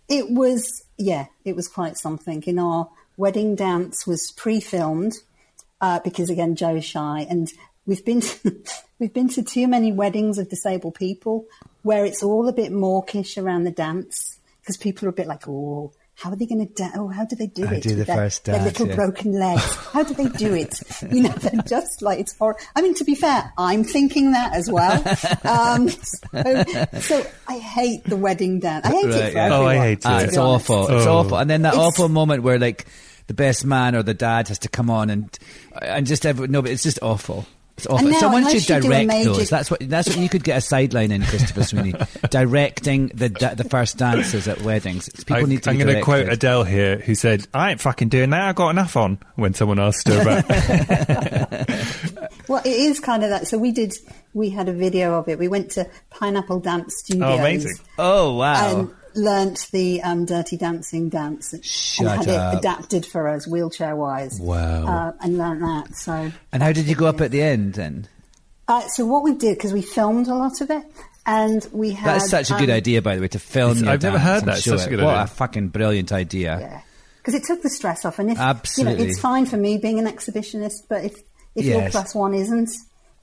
it 0.09 0.31
was, 0.31 0.85
yeah, 0.99 1.26
it 1.45 1.57
was 1.57 1.69
quite 1.69 1.97
something. 1.97 2.43
In 2.47 2.59
our 2.59 2.88
wedding 3.17 3.55
dance 3.55 4.07
was 4.07 4.33
pre-filmed 4.37 5.14
uh, 5.81 6.00
because 6.00 6.31
again, 6.31 6.55
Joe's 6.57 6.85
shy, 6.85 7.26
and 7.29 7.50
we've 7.87 8.05
been 8.05 8.21
to, 8.21 8.62
we've 8.99 9.12
been 9.12 9.29
to 9.31 9.43
too 9.43 9.69
many 9.69 9.93
weddings 9.93 10.38
of 10.38 10.49
disabled 10.49 10.95
people 10.95 11.47
where 11.83 12.05
it's 12.05 12.23
all 12.23 12.49
a 12.49 12.52
bit 12.52 12.73
mawkish 12.73 13.37
around 13.37 13.64
the 13.64 13.71
dance 13.71 14.38
because 14.61 14.76
people 14.76 15.07
are 15.07 15.11
a 15.11 15.14
bit 15.14 15.26
like, 15.26 15.49
oh. 15.49 15.93
How 16.23 16.31
are 16.31 16.37
they 16.37 16.47
going 16.47 16.64
to 16.64 16.73
dance? 16.73 16.95
Oh, 16.97 17.09
how 17.09 17.25
do 17.25 17.35
they 17.35 17.49
do 17.49 17.67
I 17.67 17.75
it? 17.75 17.83
do 17.83 17.88
with 17.91 17.99
the 17.99 18.05
their, 18.05 18.14
first 18.17 18.45
their 18.45 18.62
little 18.62 18.87
yeah. 18.87 18.95
broken 18.95 19.33
legs. 19.33 19.75
How 19.93 20.05
do 20.05 20.14
they 20.14 20.29
do 20.29 20.55
it? 20.55 20.73
You 21.11 21.23
know, 21.25 21.31
they're 21.31 21.62
just 21.62 22.00
like 22.00 22.21
it's 22.21 22.37
horrible. 22.38 22.61
I 22.76 22.83
mean, 22.83 22.95
to 22.95 23.05
be 23.05 23.17
fair, 23.17 23.52
I'm 23.59 23.83
thinking 23.83 24.31
that 24.31 24.55
as 24.55 24.71
well. 24.71 25.02
Um, 25.45 25.88
so, 25.88 26.64
so 27.00 27.26
I 27.49 27.59
hate 27.59 28.05
the 28.05 28.17
wedding 28.17 28.61
dance. 28.61 28.87
I 28.87 28.91
hate 28.91 29.07
Right, 29.07 29.14
it 29.14 29.31
for 29.33 29.37
yeah. 29.37 29.49
Oh, 29.52 29.67
I 29.67 29.76
hate 29.79 29.93
it. 29.99 30.02
to 30.02 30.19
it's 30.21 30.33
be 30.33 30.38
honest. 30.38 30.71
awful. 30.71 30.97
It's 30.97 31.07
Oh. 31.07 31.17
awful. 31.19 31.38
And 31.38 31.50
then 31.50 31.62
that 31.62 31.75
It's- 31.75 31.87
awful 31.88 32.09
moment 32.09 32.45
where 32.45 32.59
like 32.59 32.87
the 33.26 33.35
best 33.35 33.64
man 33.64 33.97
or 33.97 34.02
the 34.05 34.14
dad 34.14 34.47
has 34.49 34.61
to 34.61 34.69
come 34.69 34.91
on 34.91 35.11
and 35.11 35.37
and 35.81 36.07
just 36.07 36.25
every, 36.25 36.47
no, 36.49 36.62
but 36.62 36.71
it's 36.71 36.85
just 36.85 37.00
awful. 37.02 37.47
It's 37.83 37.93
awful. 37.93 38.07
And 38.07 38.12
now, 38.12 38.21
Someone 38.21 38.43
unless 38.43 38.65
should 38.65 38.77
you 38.77 38.81
do 38.81 38.87
a 38.87 38.91
direct 38.91 39.07
major- 39.09 39.33
those. 39.33 39.51
That's 39.51 39.69
what 39.69 39.81
that's 39.89 40.09
what 40.09 40.19
you 40.19 40.29
could 40.29 40.45
get 40.45 40.59
a 40.59 40.61
sideline 40.61 41.11
in, 41.11 41.25
Christopher 41.25 41.65
Sweeney, 41.65 41.95
directing 42.31 43.09
the 43.09 43.29
the 43.29 43.65
first 43.69 43.99
dances 43.99 44.47
at 44.47 44.62
weddings. 44.62 45.09
People 45.09 45.37
I, 45.37 45.43
need 45.43 45.65
to. 45.65 45.71
I'm 45.71 45.79
going 45.79 45.93
to 45.93 46.01
quote. 46.01 46.29
Adele 46.29 46.62
here, 46.62 46.99
who 46.99 47.17
said, 47.17 47.49
"I 47.53 47.73
ain't 47.73 47.81
fucking 47.81 48.09
doing 48.09 48.31
that. 48.31 48.43
I 48.43 48.53
got 48.53 48.71
enough 48.71 48.97
on." 48.97 49.19
When 49.35 49.53
someone 49.55 49.81
asked 49.81 50.07
her 50.07 50.23
about, 50.23 50.45
Well, 52.49 52.62
it 52.65 52.71
is 52.71 53.01
kind 53.01 53.25
of 53.25 53.31
that. 53.31 53.49
So 53.49 53.59
we 53.59 53.73
did. 53.73 53.95
We 54.33 54.51
had 54.51 54.69
a 54.69 54.73
video 54.73 55.15
of 55.15 55.29
it. 55.29 55.41
We 55.41 55.49
went 55.49 55.73
to 55.73 55.91
Pineapple 56.11 56.61
Dance 56.61 56.95
oh, 56.95 57.03
Studios. 57.05 57.31
oh, 57.31 57.39
amazing! 57.39 57.77
Oh 57.99 58.37
wow! 58.37 58.91
And 59.14 59.25
learnt 59.25 59.69
the 59.73 60.02
um, 60.02 60.25
Dirty 60.25 60.57
Dancing 60.57 61.09
dance 61.09 61.54
Shut 61.62 62.07
and 62.07 62.26
had 62.26 62.28
up. 62.28 62.54
it 62.54 62.59
adapted 62.59 63.07
for 63.07 63.28
us 63.28 63.47
wheelchair 63.47 63.95
wise. 63.97 64.38
Wow. 64.40 64.87
Uh, 64.87 65.12
and 65.21 65.38
learnt 65.38 65.61
that. 65.61 65.95
So, 65.97 66.31
and 66.52 66.62
how 66.62 66.73
did 66.73 66.87
you 66.87 66.95
go 66.95 67.07
up 67.07 67.21
at 67.21 67.31
the 67.31 67.42
end 67.42 67.75
then? 67.75 68.09
uh, 68.69 68.81
so 68.88 69.04
what 69.04 69.23
we 69.23 69.35
did 69.35 69.57
because 69.59 69.73
we 69.73 69.83
filmed 69.83 70.28
a 70.28 70.35
lot 70.35 70.61
of 70.61 70.71
it, 70.71 70.83
and 71.26 71.66
we 71.73 71.90
had. 71.92 72.07
That's 72.21 72.31
such 72.31 72.50
a 72.50 72.54
good 72.54 72.71
um, 72.71 72.76
idea, 72.76 73.02
by 73.02 73.16
the 73.16 73.23
way, 73.23 73.28
to 73.28 73.38
film. 73.38 73.73
It's- 73.73 73.83
your 73.83 73.90
I've 73.92 74.02
never 74.02 74.19
heard 74.19 74.45
that. 74.45 74.57
It's 74.59 74.62
show 74.64 74.76
such 74.76 74.87
a 74.87 74.90
good 74.90 75.00
what 75.04 75.14
idea. 75.14 75.25
a 75.25 75.26
fucking 75.26 75.69
brilliant 75.69 76.12
idea! 76.12 76.59
Yeah, 76.61 76.81
because 77.19 77.35
it 77.35 77.45
took 77.45 77.62
the 77.62 77.71
stress 77.71 78.04
off, 78.04 78.19
and 78.19 78.31
if 78.31 78.38
you 78.38 78.42
Absolutely. 78.42 79.04
know, 79.04 79.11
it's 79.11 79.21
fine 79.21 79.47
for 79.47 79.57
me 79.57 79.78
being 79.78 79.99
an 79.99 80.07
exhibitionist, 80.07 80.87
but 80.88 81.04
if 81.04 81.21
if 81.54 81.64
your 81.66 81.90
plus 81.90 82.14
one 82.14 82.35
isn't, 82.35 82.71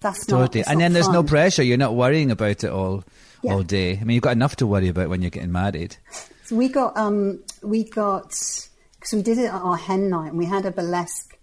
that's 0.02 0.28
not. 0.30 0.38
Totally. 0.40 0.60
it's 0.62 0.70
And 0.70 0.78
not 0.80 0.84
then 0.86 0.94
there's 0.94 1.10
no 1.10 1.24
pressure. 1.24 1.64
You're 1.64 1.78
not 1.78 1.96
worrying 1.96 2.32
about 2.32 2.64
it 2.64 2.70
all 2.70 3.04
Yeah. 3.42 3.54
all 3.54 3.64
day. 3.64 3.98
I 3.98 4.04
mean, 4.04 4.16
you've 4.16 4.24
got 4.24 4.34
enough 4.34 4.58
to 4.58 4.68
worry 4.68 4.90
about 4.90 5.10
when 5.10 5.22
you're 5.22 5.32
getting 5.32 5.52
married. 5.52 5.98
So 6.50 6.56
we 6.56 6.68
got 6.68 6.98
um 6.98 7.44
we 7.62 7.84
got 7.84 8.30
because 8.30 9.14
we 9.14 9.22
did 9.22 9.38
it 9.38 9.54
at 9.54 9.62
our 9.62 9.78
hen 9.78 10.10
night 10.10 10.30
and 10.30 10.38
we 10.40 10.48
had 10.48 10.66
a 10.66 10.72
burlesque 10.72 11.38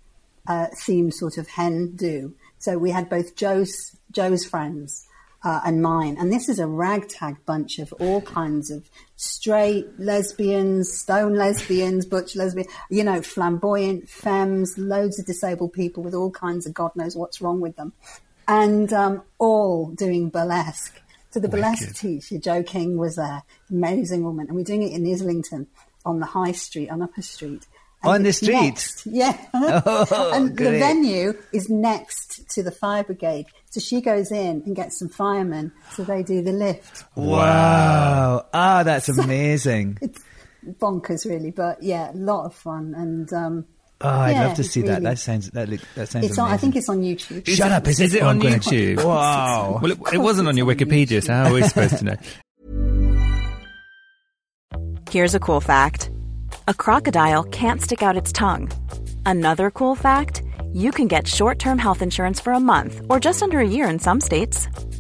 uh, 0.49 0.67
themed 0.85 1.13
sort 1.13 1.39
of 1.39 1.47
hen 1.47 1.93
do. 1.95 2.35
So 2.59 2.77
we 2.79 2.91
had 2.91 3.09
both 3.09 3.37
Joe's 3.37 3.97
Joe's 4.11 4.45
friends 4.45 5.07
uh, 5.45 5.61
and 5.65 5.81
mine, 5.81 6.17
and 6.19 6.33
this 6.33 6.49
is 6.49 6.59
a 6.59 6.67
ragtag 6.67 7.37
bunch 7.47 7.79
of 7.79 7.93
all 8.01 8.21
kinds 8.21 8.71
of 8.71 8.91
straight 9.15 9.87
lesbians, 9.99 10.93
stone 10.93 11.35
lesbians, 11.35 12.05
butch 12.15 12.35
lesbians, 12.35 12.69
you 12.91 13.05
know, 13.05 13.23
flamboyant 13.23 14.09
femmes, 14.09 14.77
loads 14.77 15.21
of 15.21 15.27
disabled 15.27 15.73
people 15.73 16.03
with 16.03 16.15
all 16.15 16.31
kinds 16.31 16.67
of 16.67 16.75
God 16.75 16.97
knows 16.97 17.17
what's 17.17 17.41
wrong 17.41 17.61
with 17.61 17.77
them, 17.77 17.93
and 18.49 18.93
um, 18.93 19.23
all 19.39 19.91
doing 19.91 20.31
burlesque. 20.31 21.01
So 21.37 21.41
the 21.41 21.49
burlesque 21.51 21.95
teacher, 21.97 22.39
Jo 22.39 22.63
King, 22.63 22.97
was 22.97 23.17
there, 23.17 23.43
amazing 23.71 24.25
woman, 24.25 24.47
and 24.47 24.57
we're 24.57 24.65
doing 24.65 24.83
it 24.85 24.93
in 24.93 25.07
Islington 25.07 25.67
on 26.07 26.19
the 26.19 26.25
High 26.25 26.53
Street, 26.53 26.89
on 26.89 27.03
Upper 27.03 27.21
Street. 27.21 27.67
And 28.03 28.11
On 28.11 28.23
the 28.23 28.33
street? 28.33 28.53
next- 28.55 29.05
yeah. 29.07 29.37
and 29.53 30.57
the 30.57 30.71
venue 30.79 31.35
is 31.53 31.69
next 31.69 32.49
to 32.55 32.63
the 32.63 32.71
fire 32.71 33.05
brigade. 33.05 33.45
So 33.69 33.81
she 33.81 34.01
goes 34.01 34.33
in 34.33 34.63
and 34.65 34.75
gets 34.75 34.99
some 34.99 35.11
firemen, 35.11 35.73
so 35.93 36.05
they 36.05 36.23
do 36.23 36.41
the 36.41 36.53
lift. 36.53 37.05
Wow. 37.17 38.47
Ah, 38.55 38.83
that's 38.83 39.09
amazing. 39.19 39.99
It's 40.01 40.23
bonkers, 40.81 41.29
really, 41.29 41.51
but 41.51 41.83
yeah, 41.83 42.13
a 42.13 42.17
lot 42.17 42.47
of 42.47 42.55
fun. 42.55 42.95
And 42.97 43.31
um, 43.35 43.67
Oh, 44.03 44.09
I'd 44.11 44.33
yeah, 44.33 44.47
love 44.49 44.57
to 44.57 44.65
see 44.65 44.83
that. 44.83 44.89
really. 44.99 45.05
That 45.05 45.19
sounds 45.19 45.51
that, 45.53 45.69
look, 45.71 45.81
that 45.95 46.09
sounds 46.09 46.27
It's 46.27 46.39
on, 46.39 46.51
I 46.51 46.59
think 46.59 46.77
it's 46.77 46.89
on 46.89 47.01
YouTube. 47.01 47.47
Shut 47.47 47.73
up! 47.73 47.87
Is, 47.89 47.99
Is 47.99 48.15
it 48.15 48.23
I'm 48.23 48.29
on 48.29 48.39
gonna- 48.41 48.57
YouTube? 48.57 49.03
Wow. 49.03 49.81
Well, 49.83 49.93
it, 49.93 49.99
it 50.15 50.19
wasn't 50.19 50.49
on 50.49 50.57
your 50.57 50.67
Wikipedia, 50.67 51.25
so 51.25 51.33
how 51.33 51.45
are 51.47 51.55
we 51.55 51.63
supposed 51.63 51.97
to 51.99 52.05
know? 52.05 52.17
Here's 55.11 55.35
a 55.35 55.41
cool 55.41 55.61
fact 55.61 56.11
a 56.69 56.75
crocodile 56.75 57.45
can't 57.45 57.81
stick 57.81 58.03
out 58.03 58.17
its 58.17 58.33
tongue. 58.33 58.71
Another 59.25 59.71
cool 59.71 59.95
fact 59.95 60.43
you 60.73 60.91
can 60.91 61.09
get 61.09 61.27
short 61.27 61.59
term 61.59 61.79
health 61.79 62.03
insurance 62.03 62.41
for 62.41 62.53
a 62.53 62.61
month 62.61 63.01
or 63.09 63.19
just 63.19 63.43
under 63.43 63.61
a 63.61 63.67
year 63.67 63.89
in 63.89 63.99
some 63.99 64.21
states. 64.21 64.69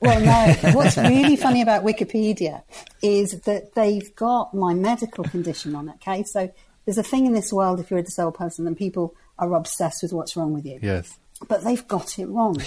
Well, 0.00 0.20
no. 0.20 0.70
What's 0.72 0.96
really 0.96 1.36
funny 1.36 1.62
about 1.62 1.84
Wikipedia 1.84 2.62
is 3.02 3.40
that 3.42 3.74
they've 3.74 4.14
got 4.14 4.54
my 4.54 4.74
medical 4.74 5.24
condition 5.24 5.74
on 5.74 5.88
it. 5.88 5.96
Okay, 5.96 6.24
so 6.24 6.52
there's 6.84 6.98
a 6.98 7.02
thing 7.02 7.26
in 7.26 7.32
this 7.32 7.52
world 7.52 7.80
if 7.80 7.90
you're 7.90 8.00
a 8.00 8.02
disabled 8.02 8.34
person, 8.34 8.66
and 8.66 8.76
people 8.76 9.14
are 9.38 9.52
obsessed 9.54 10.02
with 10.02 10.12
what's 10.12 10.36
wrong 10.36 10.52
with 10.52 10.64
you. 10.64 10.78
Yes. 10.82 11.18
But 11.48 11.64
they've 11.64 11.86
got 11.86 12.18
it 12.18 12.26
wrong. 12.26 12.56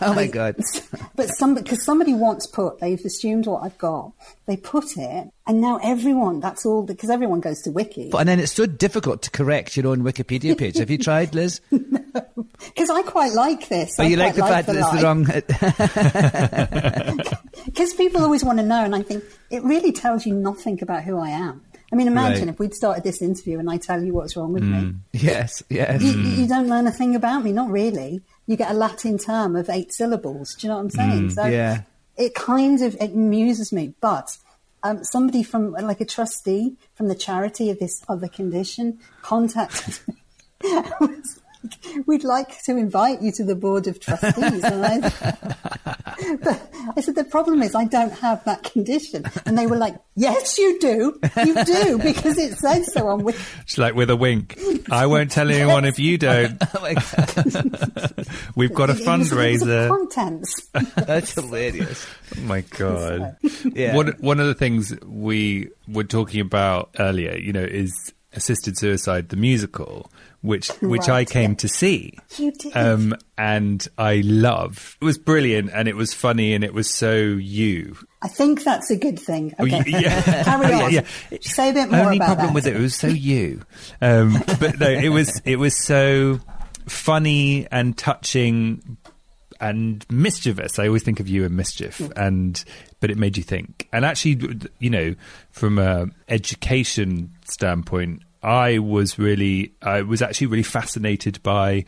Oh 0.00 0.14
my 0.14 0.26
god. 0.26 0.54
But 1.16 1.28
some 1.30 1.54
because 1.56 1.84
somebody 1.84 2.14
once 2.14 2.46
put 2.46 2.78
they've 2.78 3.04
assumed 3.04 3.46
what 3.46 3.64
I've 3.64 3.78
got. 3.78 4.12
They 4.46 4.56
put 4.56 4.96
it, 4.96 5.30
and 5.46 5.60
now 5.60 5.80
everyone. 5.82 6.38
That's 6.38 6.64
all 6.64 6.82
because 6.82 7.10
everyone 7.10 7.40
goes 7.40 7.62
to 7.62 7.70
Wiki. 7.70 8.10
But, 8.10 8.18
and 8.18 8.28
then 8.28 8.38
it's 8.38 8.52
so 8.52 8.66
difficult 8.66 9.22
to 9.22 9.30
correct 9.30 9.76
your 9.76 9.88
own 9.88 10.02
Wikipedia 10.02 10.56
page. 10.56 10.76
Have 10.76 10.90
you 10.90 10.98
tried, 10.98 11.34
Liz? 11.34 11.60
Because 12.58 12.90
I 12.90 13.02
quite 13.02 13.32
like 13.32 13.68
this. 13.68 13.96
But 13.96 14.06
I 14.06 14.08
you 14.08 14.16
like 14.16 14.34
the 14.34 14.40
quite 14.42 14.64
fact 14.64 14.66
that 14.66 14.76
it's 14.76 14.90
the 14.90 15.02
wrong. 15.02 15.24
Because 17.64 17.94
people 17.94 18.22
always 18.22 18.44
want 18.44 18.58
to 18.58 18.64
know, 18.64 18.84
and 18.84 18.94
I 18.94 19.02
think 19.02 19.24
it 19.50 19.62
really 19.62 19.92
tells 19.92 20.26
you 20.26 20.34
nothing 20.34 20.82
about 20.82 21.04
who 21.04 21.18
I 21.18 21.30
am. 21.30 21.62
I 21.92 21.96
mean, 21.96 22.06
imagine 22.06 22.46
Right. 22.46 22.54
if 22.54 22.58
we'd 22.58 22.74
started 22.74 23.02
this 23.02 23.22
interview 23.22 23.58
and 23.58 23.70
I 23.70 23.78
tell 23.78 24.02
you 24.02 24.12
what's 24.12 24.36
wrong 24.36 24.52
with 24.52 24.62
me. 24.62 24.78
Hmm. 24.78 24.90
yes, 25.12 25.62
yes. 25.70 26.02
You, 26.02 26.12
hmm. 26.12 26.40
you 26.40 26.46
don't 26.46 26.68
learn 26.68 26.86
a 26.86 26.92
thing 26.92 27.14
about 27.14 27.44
me, 27.44 27.52
not 27.52 27.70
really. 27.70 28.22
You 28.46 28.56
get 28.56 28.70
a 28.70 28.74
Latin 28.74 29.18
term 29.18 29.56
of 29.56 29.70
eight 29.70 29.92
syllables. 29.92 30.54
Do 30.54 30.66
you 30.66 30.70
know 30.70 30.76
what 30.76 30.94
I'm 30.96 31.10
hmm, 31.10 31.10
saying? 31.10 31.30
so 31.30 31.46
yeah. 31.46 31.82
it 32.16 32.34
kind 32.34 32.82
of 32.82 32.94
it 32.96 33.12
amuses 33.12 33.72
me. 33.72 33.94
But 34.00 34.36
um, 34.82 35.02
somebody 35.02 35.42
from 35.42 35.72
like 35.72 36.00
a 36.00 36.04
trustee 36.04 36.76
from 36.94 37.08
the 37.08 37.14
charity 37.14 37.70
of 37.70 37.78
this 37.78 38.02
other 38.08 38.28
condition 38.28 38.98
contacted 39.22 39.98
me. 40.06 40.14
We'd 42.06 42.24
like 42.24 42.62
to 42.64 42.76
invite 42.76 43.20
you 43.20 43.32
to 43.32 43.44
the 43.44 43.56
board 43.56 43.86
of 43.86 43.98
trustees. 43.98 44.62
And 44.62 44.84
I, 44.84 45.56
but 46.42 46.72
I 46.96 47.00
said, 47.00 47.14
the 47.14 47.24
problem 47.24 47.62
is 47.62 47.74
I 47.74 47.84
don't 47.84 48.12
have 48.12 48.44
that 48.44 48.62
condition. 48.64 49.24
And 49.46 49.56
they 49.56 49.66
were 49.66 49.76
like, 49.76 49.96
yes, 50.16 50.58
you 50.58 50.78
do. 50.78 51.18
You 51.44 51.64
do 51.64 51.98
because 51.98 52.38
it 52.38 52.56
says 52.58 52.92
so 52.92 53.06
on 53.08 53.24
Wiki. 53.24 53.38
It's 53.62 53.78
like 53.78 53.94
with 53.94 54.10
a 54.10 54.16
wink. 54.16 54.58
I 54.90 55.06
won't 55.06 55.30
tell 55.30 55.50
anyone 55.50 55.84
if 55.84 55.98
you 55.98 56.18
don't. 56.18 56.60
Oh 56.74 56.80
my 56.82 56.94
God, 56.94 58.26
We've 58.56 58.72
got 58.74 58.90
a 58.90 58.92
It 58.92 58.98
was- 58.98 59.06
it 59.06 59.08
was 59.08 59.30
the 59.30 59.36
fundraiser. 59.36 59.88
contents. 59.88 60.68
that's 60.96 61.32
hilarious. 61.34 62.06
Oh 62.36 62.40
my 62.42 62.60
god! 62.62 63.36
Yeah. 63.74 63.94
One 63.96 64.08
one 64.20 64.40
of 64.40 64.46
the 64.46 64.54
things 64.54 64.94
we 65.04 65.70
were 65.86 66.04
talking 66.04 66.40
about 66.40 66.90
earlier, 66.98 67.36
you 67.36 67.52
know, 67.52 67.62
is 67.64 68.12
assisted 68.34 68.76
suicide, 68.78 69.28
the 69.30 69.36
musical, 69.36 70.10
which 70.40 70.68
which 70.82 71.08
I 71.08 71.24
came 71.24 71.50
yeah. 71.52 71.56
to 71.56 71.68
see. 71.68 72.18
You 72.36 72.52
did. 72.52 72.76
Um, 72.76 73.14
and 73.36 73.86
I 73.98 74.22
love. 74.24 74.96
It 75.00 75.04
was 75.04 75.18
brilliant, 75.18 75.70
and 75.72 75.88
it 75.88 75.96
was 75.96 76.12
funny, 76.14 76.54
and 76.54 76.62
it 76.64 76.72
was 76.74 76.88
so 76.90 77.14
you. 77.16 77.96
I 78.22 78.28
think 78.28 78.64
that's 78.64 78.90
a 78.90 78.96
good 78.96 79.18
thing. 79.18 79.54
Oh, 79.58 79.64
Okay. 79.64 79.84
y- 79.86 80.00
yeah. 80.00 80.22
Carry 80.44 80.72
on. 80.74 80.92
Yeah, 80.92 81.04
Say 81.40 81.70
a 81.70 81.72
bit 81.72 81.90
more 81.90 82.00
Only 82.00 82.16
about 82.16 82.26
problem 82.36 82.46
that. 82.48 82.54
with 82.54 82.66
it, 82.66 82.76
it 82.76 82.80
was 82.80 82.94
so 82.96 83.06
you. 83.06 83.62
Um, 84.00 84.42
but 84.60 84.78
no, 84.80 84.88
it 84.90 85.08
was 85.10 85.40
it 85.44 85.56
was 85.56 85.76
so 85.76 86.40
funny 86.86 87.66
and 87.70 87.96
touching 87.96 88.96
and 89.60 90.04
mischievous. 90.10 90.78
I 90.78 90.86
always 90.86 91.02
think 91.02 91.20
of 91.20 91.28
you 91.28 91.44
in 91.44 91.54
mischief, 91.56 92.00
and 92.16 92.62
but 93.00 93.10
it 93.10 93.18
made 93.18 93.36
you 93.36 93.42
think. 93.42 93.88
And 93.92 94.04
actually, 94.04 94.58
you 94.78 94.90
know, 94.90 95.14
from 95.50 95.78
a 95.78 96.06
education 96.28 97.32
standpoint, 97.44 98.22
I 98.42 98.78
was 98.78 99.18
really, 99.18 99.74
I 99.82 100.02
was 100.02 100.22
actually 100.22 100.48
really 100.48 100.62
fascinated 100.62 101.42
by 101.42 101.84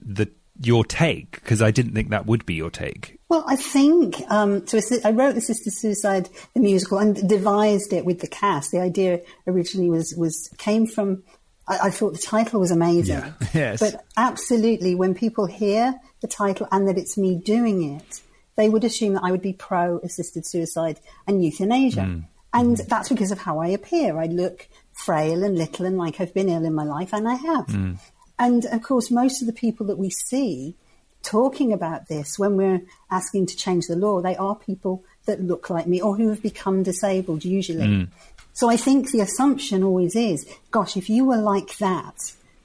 the 0.00 0.30
your 0.60 0.84
take 0.84 1.32
because 1.32 1.62
I 1.62 1.70
didn't 1.70 1.94
think 1.94 2.10
that 2.10 2.26
would 2.26 2.44
be 2.46 2.54
your 2.54 2.70
take. 2.70 3.18
Well, 3.28 3.44
I 3.46 3.56
think 3.56 4.22
um, 4.28 4.66
so. 4.66 4.80
I 5.04 5.10
wrote 5.10 5.36
Assisted 5.36 5.72
Suicide 5.72 6.28
the 6.54 6.60
musical 6.60 6.98
and 6.98 7.28
devised 7.28 7.92
it 7.92 8.04
with 8.04 8.20
the 8.20 8.26
cast. 8.26 8.70
The 8.70 8.80
idea 8.80 9.20
originally 9.46 9.90
was 9.90 10.14
was 10.16 10.50
came 10.58 10.86
from. 10.86 11.22
I, 11.66 11.78
I 11.84 11.90
thought 11.90 12.12
the 12.12 12.18
title 12.18 12.60
was 12.60 12.70
amazing. 12.70 13.16
Yeah. 13.16 13.32
Yes. 13.54 13.80
But 13.80 14.04
absolutely, 14.16 14.94
when 14.94 15.14
people 15.14 15.46
hear 15.46 15.94
the 16.20 16.28
title 16.28 16.68
and 16.70 16.88
that 16.88 16.98
it's 16.98 17.16
me 17.16 17.36
doing 17.36 17.82
it, 17.94 18.20
they 18.56 18.68
would 18.68 18.84
assume 18.84 19.14
that 19.14 19.24
I 19.24 19.30
would 19.30 19.42
be 19.42 19.52
pro 19.52 19.98
assisted 20.00 20.46
suicide 20.46 21.00
and 21.26 21.44
euthanasia. 21.44 22.22
And 22.54 22.76
that's 22.76 23.08
because 23.08 23.30
of 23.30 23.38
how 23.38 23.60
I 23.60 23.68
appear. 23.68 24.18
I 24.18 24.26
look 24.26 24.68
frail 25.04 25.42
and 25.42 25.56
little 25.56 25.86
and 25.86 25.98
like 25.98 26.20
I've 26.20 26.34
been 26.34 26.48
ill 26.48 26.64
in 26.64 26.74
my 26.74 26.84
life, 26.84 27.12
and 27.12 27.28
I 27.28 27.34
have. 27.34 27.66
Hmm. 27.66 27.94
And 28.38 28.64
of 28.66 28.82
course, 28.82 29.10
most 29.10 29.40
of 29.40 29.46
the 29.46 29.52
people 29.52 29.86
that 29.86 29.98
we 29.98 30.10
see 30.10 30.74
talking 31.22 31.72
about 31.72 32.08
this 32.08 32.38
when 32.38 32.56
we're 32.56 32.82
asking 33.10 33.46
to 33.46 33.56
change 33.56 33.86
the 33.86 33.96
law, 33.96 34.20
they 34.20 34.36
are 34.36 34.56
people 34.56 35.04
that 35.26 35.40
look 35.40 35.70
like 35.70 35.86
me 35.86 36.00
or 36.00 36.16
who 36.16 36.28
have 36.28 36.42
become 36.42 36.82
disabled 36.82 37.44
usually. 37.44 37.86
Hmm. 37.86 38.04
So 38.52 38.68
I 38.68 38.76
think 38.76 39.10
the 39.10 39.20
assumption 39.20 39.82
always 39.82 40.14
is, 40.14 40.46
gosh, 40.70 40.96
if 40.96 41.08
you 41.08 41.24
were 41.24 41.38
like 41.38 41.78
that, 41.78 42.16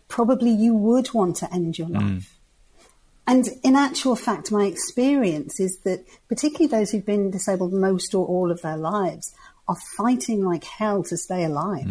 probably 0.08 0.52
you 0.52 0.74
would 0.76 1.14
want 1.14 1.38
to 1.38 1.54
end 1.54 1.78
your 1.78 1.88
hmm. 1.88 1.98
life. 1.98 2.34
And 3.28 3.46
in 3.62 3.76
actual 3.76 4.16
fact, 4.16 4.52
my 4.54 4.66
experience 4.66 5.60
is 5.60 5.78
that 5.84 6.06
particularly 6.30 6.68
those 6.68 6.92
who've 6.92 7.06
been 7.06 7.30
disabled 7.30 7.74
most 7.74 8.16
or 8.16 8.26
all 8.26 8.52
of 8.52 8.62
their 8.62 8.78
lives 8.78 9.36
are 9.68 9.76
fighting 9.98 10.46
like 10.46 10.64
hell 10.64 11.04
to 11.04 11.18
stay 11.18 11.44
alive. 11.44 11.88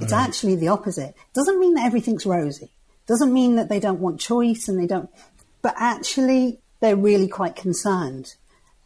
It's 0.00 0.12
actually 0.12 0.56
the 0.56 0.68
opposite. 0.68 1.14
Doesn't 1.34 1.60
mean 1.60 1.74
that 1.74 1.86
everything's 1.86 2.26
rosy. 2.26 2.70
Doesn't 3.06 3.32
mean 3.32 3.56
that 3.56 3.68
they 3.68 3.78
don't 3.78 4.00
want 4.00 4.20
choice 4.20 4.68
and 4.68 4.78
they 4.78 4.86
don't, 4.86 5.10
but 5.60 5.74
actually 5.76 6.60
they're 6.80 6.96
really 6.96 7.28
quite 7.28 7.56
concerned. 7.56 8.34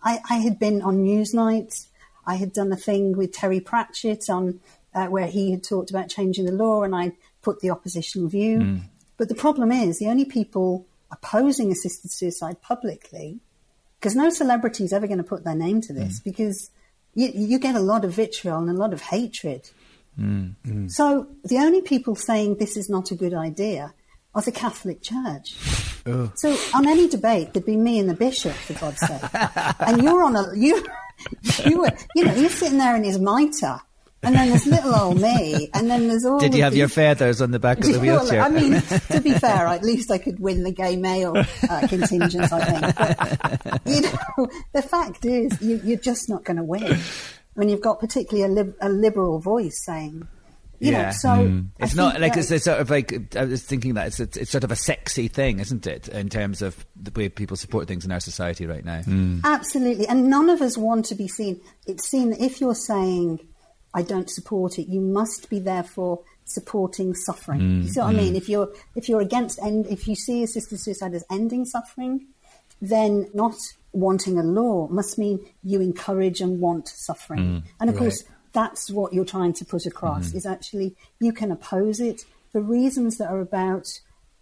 I, 0.03 0.21
I 0.29 0.37
had 0.39 0.59
been 0.59 0.83
on 0.83 1.05
Newsnight. 1.05 1.87
I 2.27 2.37
had 2.37 2.53
done 2.53 2.73
a 2.73 2.77
thing 2.77 3.17
with 3.17 3.33
Terry 3.33 3.61
Pratchett 3.61 4.29
on 4.29 4.61
uh, 4.95 5.07
where 5.07 5.27
he 5.27 5.53
had 5.53 5.63
talked 5.63 5.91
about 5.91 6.09
changing 6.09 6.47
the 6.47 6.53
law, 6.53 6.83
and 6.83 6.95
I 6.95 7.13
put 7.43 7.61
the 7.61 7.71
opposition 7.71 8.29
view. 8.29 8.59
But 9.17 9.29
the 9.29 9.35
problem 9.35 9.71
is, 9.71 9.99
the 9.99 10.09
only 10.09 10.25
people 10.25 10.87
opposing 11.11 11.71
assisted 11.71 12.11
suicide 12.11 12.61
publicly, 12.63 13.39
because 14.01 14.17
no 14.17 14.29
celebrity 14.31 14.85
is 14.85 14.93
ever 14.93 15.07
going 15.07 15.19
to 15.19 15.25
put 15.25 15.45
their 15.45 15.55
name 15.55 15.81
to 15.83 15.93
this, 15.93 16.21
because 16.21 16.71
you, 17.15 17.31
you 17.35 17.59
get 17.59 17.75
a 17.75 17.81
lot 17.81 18.05
of 18.05 18.13
vitriol 18.13 18.59
and 18.59 18.71
a 18.71 18.75
lot 18.75 18.93
of 18.93 19.03
hatred. 19.03 19.71
So 20.89 21.29
the 21.45 21.59
only 21.59 21.83
people 21.83 22.17
saying 22.17 22.57
this 22.57 22.77
is 22.77 22.89
not 22.89 23.11
a 23.11 23.15
good 23.15 23.35
idea 23.35 23.93
are 24.35 24.43
the 24.43 24.53
Catholic 24.53 25.03
Church. 25.03 25.57
So 26.37 26.57
on 26.75 26.87
any 26.87 27.09
debate, 27.09 27.53
there'd 27.53 27.67
be 27.67 27.77
me 27.77 27.99
and 27.99 28.09
the 28.09 28.15
bishop, 28.15 28.53
for 28.53 28.75
God's 28.75 29.01
sake. 29.01 29.23
and 29.81 30.03
you're 30.03 30.23
on 30.23 30.37
a 30.37 30.55
you 30.55 30.87
you 31.65 31.81
were 31.81 31.91
you 32.15 32.25
know 32.25 32.35
you're 32.35 32.51
sitting 32.51 32.79
there 32.79 32.95
in 32.95 33.03
his 33.03 33.19
mitre, 33.19 33.81
and 34.23 34.35
then 34.35 34.51
there's 34.51 34.67
little 34.67 34.95
old 34.95 35.21
me, 35.21 35.69
and 35.75 35.91
then 35.91 36.07
there's 36.07 36.25
all. 36.25 36.39
Did 36.39 36.55
you 36.55 36.63
have 36.63 36.77
your 36.77 36.89
feathers 36.89 37.43
on 37.43 37.51
the 37.51 37.59
back 37.59 37.79
of 37.79 37.93
the 37.93 37.99
wheelchair? 38.01 38.41
I 38.41 38.49
mean, 38.49 38.81
to 39.11 39.21
be 39.21 39.33
fair, 39.33 39.67
at 39.67 39.83
least 39.83 40.13
I 40.13 40.19
could 40.19 40.39
win 40.39 40.63
the 40.63 40.71
gay 40.71 40.97
male 40.97 41.37
uh, 41.37 41.89
contingent, 41.89 42.53
I 42.53 42.65
think. 42.65 43.63
But, 43.73 43.81
you 43.87 44.03
know, 44.03 44.49
the 44.73 44.83
fact 44.83 45.25
is, 45.25 45.61
you, 45.61 45.81
you're 45.83 45.99
just 45.99 46.29
not 46.29 46.45
going 46.45 46.59
to 46.59 46.65
win 46.65 47.01
when 47.57 47.69
you've 47.69 47.81
got 47.81 48.01
particularly 48.01 48.45
a, 48.45 48.55
lib- 48.55 48.77
a 48.81 48.89
liberal 48.89 49.39
voice 49.39 49.85
saying, 49.85 50.29
you 50.79 50.93
know, 50.93 51.11
so. 51.11 51.35
Hmm. 51.35 51.61
I 51.81 51.85
It's 51.85 51.95
not 51.95 52.21
like 52.21 52.37
it's, 52.37 52.51
it's 52.51 52.65
sort 52.65 52.81
of 52.81 52.91
like 52.91 53.35
I 53.35 53.45
was 53.45 53.63
thinking 53.63 53.95
that 53.95 54.09
it's, 54.09 54.21
it's 54.21 54.37
it's 54.37 54.51
sort 54.51 54.63
of 54.63 54.71
a 54.71 54.77
sexy 54.77 55.29
thing, 55.29 55.59
isn't 55.59 55.87
it? 55.87 56.09
In 56.09 56.29
terms 56.29 56.61
of 56.61 56.87
the 56.95 57.11
way 57.19 57.29
people 57.29 57.57
support 57.57 57.89
things 57.89 58.05
in 58.05 58.13
our 58.13 58.21
society 58.21 58.67
right 58.67 58.85
now. 58.85 59.03
Hmm. 59.03 59.41
Absolutely. 59.43 60.07
And 60.07 60.29
none 60.29 60.51
of 60.51 60.61
us 60.61 60.77
want 60.77 61.07
to 61.07 61.15
be 61.15 61.29
seen. 61.29 61.61
It's 61.87 62.07
seen 62.07 62.31
that 62.31 62.41
if 62.41 62.61
you're 62.61 62.75
saying, 62.75 63.41
I 63.95 64.03
don't 64.03 64.29
support 64.29 64.79
it, 64.79 64.89
you 64.89 65.01
must 65.01 65.49
be 65.49 65.59
therefore 65.59 66.21
supporting 66.45 67.15
suffering. 67.15 67.61
Hmm. 67.61 67.83
you 67.83 67.89
see 67.89 68.01
what 68.01 68.11
I 68.11 68.13
mean? 68.13 68.37
If 68.37 68.49
you're, 68.49 68.71
if 68.95 69.09
you're 69.09 69.23
against, 69.23 69.59
end, 69.63 69.87
if 69.87 70.07
you 70.07 70.15
see 70.15 70.43
assisted 70.43 70.79
suicide 70.79 71.15
as 71.15 71.25
ending 71.31 71.65
suffering, 71.65 72.27
then 72.83 73.31
not 73.33 73.55
wanting 73.97 74.39
a 74.39 74.43
law 74.43 74.87
must 74.89 75.19
mean 75.19 75.41
you 75.63 75.81
encourage 75.81 76.41
and 76.41 76.61
want 76.61 76.89
suffering. 76.89 77.41
Mm, 77.41 77.63
and 77.81 77.91
of 77.91 77.97
course, 77.97 78.25
that's 78.53 78.91
what 78.91 79.13
you're 79.13 79.25
trying 79.25 79.53
to 79.55 79.65
put 79.65 79.87
across 79.87 80.29
mm-hmm. 80.29 80.37
is 80.37 80.47
actually 80.47 80.95
you 81.19 81.33
can 81.33 81.51
oppose 81.51 81.99
it 82.01 82.25
for 82.53 82.61
reasons 82.61 83.19
that 83.19 83.31
are 83.31 83.41
about, 83.41 83.87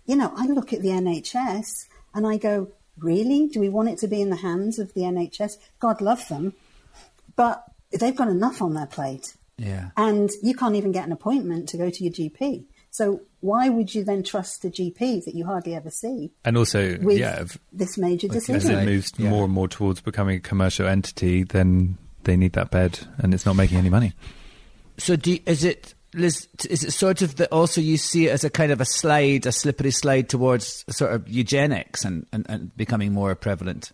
you 0.06 0.16
know, 0.16 0.32
I 0.36 0.46
look 0.46 0.72
at 0.72 0.82
the 0.82 0.88
NHS 0.88 1.86
and 2.14 2.26
I 2.26 2.36
go, 2.36 2.68
really? 2.98 3.48
Do 3.48 3.60
we 3.60 3.68
want 3.68 3.88
it 3.88 3.98
to 3.98 4.08
be 4.08 4.20
in 4.20 4.30
the 4.30 4.36
hands 4.36 4.78
of 4.78 4.92
the 4.94 5.02
NHS? 5.02 5.56
God 5.78 6.00
love 6.00 6.26
them. 6.28 6.54
But 7.36 7.64
they've 7.98 8.14
got 8.14 8.28
enough 8.28 8.62
on 8.62 8.74
their 8.74 8.86
plate. 8.86 9.34
Yeah. 9.56 9.90
And 9.96 10.30
you 10.42 10.54
can't 10.54 10.76
even 10.76 10.92
get 10.92 11.06
an 11.06 11.12
appointment 11.12 11.68
to 11.70 11.76
go 11.76 11.90
to 11.90 12.04
your 12.04 12.12
GP. 12.12 12.66
So 12.90 13.22
why 13.44 13.68
would 13.68 13.94
you 13.94 14.02
then 14.04 14.22
trust 14.22 14.64
a 14.64 14.68
GP 14.70 15.24
that 15.26 15.34
you 15.34 15.44
hardly 15.44 15.74
ever 15.74 15.90
see 15.90 16.32
And 16.44 16.56
also, 16.56 16.96
with 16.98 17.18
yeah, 17.18 17.42
if- 17.42 17.58
this 17.72 17.98
major 17.98 18.26
as 18.28 18.32
decision? 18.46 18.78
it 18.78 18.84
moves 18.86 19.12
Yeah. 19.18 19.28
more 19.30 19.44
and 19.44 19.52
more 19.52 19.68
towards 19.68 20.00
becoming 20.00 20.36
a 20.36 20.40
commercial 20.40 20.86
entity, 20.86 21.42
then 21.44 21.98
they 22.24 22.36
need 22.36 22.54
that 22.54 22.70
bed, 22.70 23.00
and 23.18 23.34
it's 23.34 23.44
not 23.44 23.54
making 23.56 23.76
any 23.78 23.90
money. 23.90 24.12
So, 24.96 25.14
do 25.16 25.32
you, 25.32 25.40
is 25.46 25.62
it 25.64 25.94
Liz? 26.14 26.48
Is 26.70 26.84
it 26.84 26.92
sort 26.92 27.20
of 27.22 27.36
that? 27.36 27.50
Also, 27.52 27.80
you 27.80 27.96
see 27.98 28.28
it 28.28 28.30
as 28.30 28.44
a 28.44 28.50
kind 28.50 28.70
of 28.72 28.80
a 28.80 28.84
slide, 28.86 29.44
a 29.46 29.52
slippery 29.52 29.90
slide 29.90 30.28
towards 30.28 30.84
sort 30.88 31.12
of 31.12 31.28
eugenics 31.28 32.04
and, 32.04 32.24
and, 32.32 32.46
and 32.48 32.74
becoming 32.76 33.12
more 33.12 33.34
prevalent. 33.34 33.90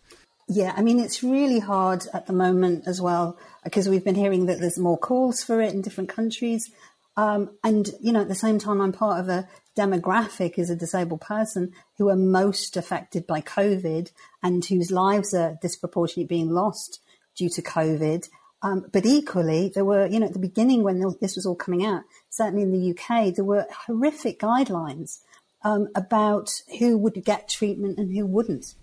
Yeah, 0.52 0.74
I 0.76 0.82
mean, 0.82 0.98
it's 1.00 1.22
really 1.22 1.60
hard 1.60 2.02
at 2.12 2.26
the 2.26 2.32
moment 2.32 2.84
as 2.86 3.00
well 3.00 3.38
because 3.64 3.88
we've 3.88 4.04
been 4.04 4.16
hearing 4.16 4.46
that 4.46 4.58
there's 4.60 4.78
more 4.78 4.98
calls 4.98 5.42
for 5.42 5.60
it 5.62 5.72
in 5.72 5.80
different 5.80 6.10
countries. 6.10 6.70
Um, 7.16 7.50
and, 7.64 7.90
you 8.00 8.12
know, 8.12 8.22
at 8.22 8.28
the 8.28 8.34
same 8.34 8.58
time, 8.58 8.80
I'm 8.80 8.92
part 8.92 9.20
of 9.20 9.28
a 9.28 9.48
demographic 9.76 10.58
as 10.58 10.70
a 10.70 10.76
disabled 10.76 11.20
person 11.20 11.72
who 11.98 12.08
are 12.08 12.16
most 12.16 12.76
affected 12.76 13.26
by 13.26 13.40
COVID 13.40 14.10
and 14.42 14.64
whose 14.64 14.90
lives 14.90 15.34
are 15.34 15.58
disproportionately 15.60 16.24
being 16.24 16.50
lost 16.50 17.00
due 17.36 17.48
to 17.50 17.62
COVID. 17.62 18.28
Um, 18.62 18.86
but 18.92 19.06
equally, 19.06 19.70
there 19.74 19.84
were, 19.84 20.06
you 20.06 20.20
know, 20.20 20.26
at 20.26 20.34
the 20.34 20.38
beginning 20.38 20.82
when 20.82 21.02
this 21.20 21.34
was 21.34 21.46
all 21.46 21.56
coming 21.56 21.84
out, 21.84 22.02
certainly 22.28 22.62
in 22.62 22.72
the 22.72 22.90
UK, 22.90 23.34
there 23.34 23.44
were 23.44 23.66
horrific 23.86 24.38
guidelines 24.38 25.20
um, 25.62 25.88
about 25.94 26.50
who 26.78 26.96
would 26.98 27.24
get 27.24 27.48
treatment 27.48 27.98
and 27.98 28.14
who 28.14 28.26
wouldn't. 28.26 28.74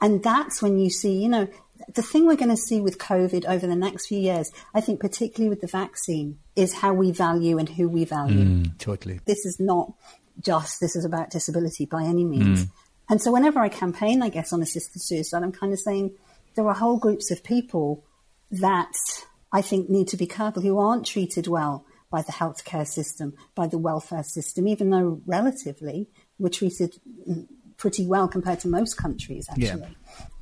And 0.00 0.22
that's 0.22 0.62
when 0.62 0.78
you 0.78 0.90
see, 0.90 1.12
you 1.12 1.28
know, 1.28 1.48
the 1.94 2.02
thing 2.02 2.26
we're 2.26 2.36
going 2.36 2.50
to 2.50 2.56
see 2.56 2.80
with 2.80 2.98
COVID 2.98 3.46
over 3.46 3.66
the 3.66 3.76
next 3.76 4.06
few 4.06 4.18
years, 4.18 4.50
I 4.74 4.80
think, 4.80 5.00
particularly 5.00 5.48
with 5.48 5.60
the 5.60 5.66
vaccine, 5.66 6.38
is 6.58 6.74
how 6.74 6.92
we 6.92 7.12
value 7.12 7.56
and 7.56 7.68
who 7.68 7.88
we 7.88 8.04
value. 8.04 8.64
Totally. 8.78 9.20
This 9.26 9.46
is 9.46 9.58
not 9.60 9.92
just, 10.40 10.80
this 10.80 10.96
is 10.96 11.04
about 11.04 11.30
disability 11.30 11.86
by 11.86 12.02
any 12.02 12.24
means. 12.24 12.66
And 13.08 13.22
so 13.22 13.32
whenever 13.32 13.60
I 13.60 13.68
campaign, 13.68 14.22
I 14.22 14.28
guess, 14.28 14.52
on 14.52 14.60
assisted 14.60 15.00
suicide, 15.00 15.42
I'm 15.42 15.52
kind 15.52 15.72
of 15.72 15.78
saying 15.78 16.12
there 16.56 16.66
are 16.66 16.74
whole 16.74 16.98
groups 16.98 17.30
of 17.30 17.44
people 17.44 18.04
that 18.50 18.92
I 19.52 19.62
think 19.62 19.88
need 19.88 20.08
to 20.08 20.16
be 20.16 20.26
careful 20.26 20.62
who 20.62 20.78
aren't 20.78 21.06
treated 21.06 21.46
well 21.46 21.84
by 22.10 22.22
the 22.22 22.32
healthcare 22.32 22.86
system, 22.86 23.34
by 23.54 23.66
the 23.66 23.78
welfare 23.78 24.24
system, 24.24 24.66
even 24.66 24.90
though 24.90 25.20
relatively 25.26 26.08
we're 26.38 26.48
treated 26.48 26.98
mm, 27.28 27.46
pretty 27.76 28.06
well 28.06 28.26
compared 28.28 28.60
to 28.60 28.68
most 28.68 28.96
countries, 28.96 29.46
Yeah. 29.56 29.68
actually. 29.74 29.96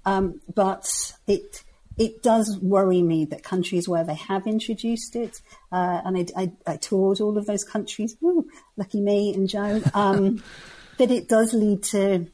Um, 0.04 0.40
but 0.54 1.12
it 1.26 1.62
it 1.98 2.22
does 2.22 2.58
worry 2.60 3.02
me 3.02 3.24
that 3.26 3.42
countries 3.42 3.88
where 3.88 4.04
they 4.04 4.14
have 4.14 4.46
introduced 4.46 5.16
it, 5.16 5.40
uh, 5.72 6.02
and 6.04 6.18
I, 6.18 6.42
I, 6.42 6.52
I 6.66 6.76
toured 6.76 7.20
all 7.20 7.38
of 7.38 7.46
those 7.46 7.64
countries, 7.64 8.16
woo, 8.20 8.46
lucky 8.76 9.00
me 9.00 9.32
and 9.32 9.48
Joe, 9.48 9.82
um, 9.94 10.42
that 10.98 11.10
it 11.10 11.28
does 11.28 11.54
lead 11.54 11.82
to 11.84 12.26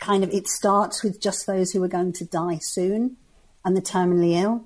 kind 0.00 0.24
of, 0.24 0.30
it 0.30 0.48
starts 0.48 1.02
with 1.02 1.20
just 1.20 1.46
those 1.46 1.70
who 1.70 1.82
are 1.82 1.88
going 1.88 2.12
to 2.14 2.24
die 2.24 2.58
soon 2.58 3.16
and 3.64 3.76
the 3.76 3.82
terminally 3.82 4.40
ill. 4.40 4.64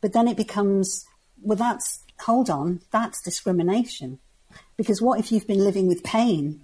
But 0.00 0.12
then 0.12 0.28
it 0.28 0.36
becomes, 0.36 1.06
well, 1.40 1.56
that's, 1.56 2.00
hold 2.20 2.50
on, 2.50 2.80
that's 2.90 3.22
discrimination. 3.22 4.18
Because 4.76 5.00
what 5.00 5.18
if 5.18 5.32
you've 5.32 5.46
been 5.46 5.64
living 5.64 5.86
with 5.86 6.02
pain? 6.02 6.60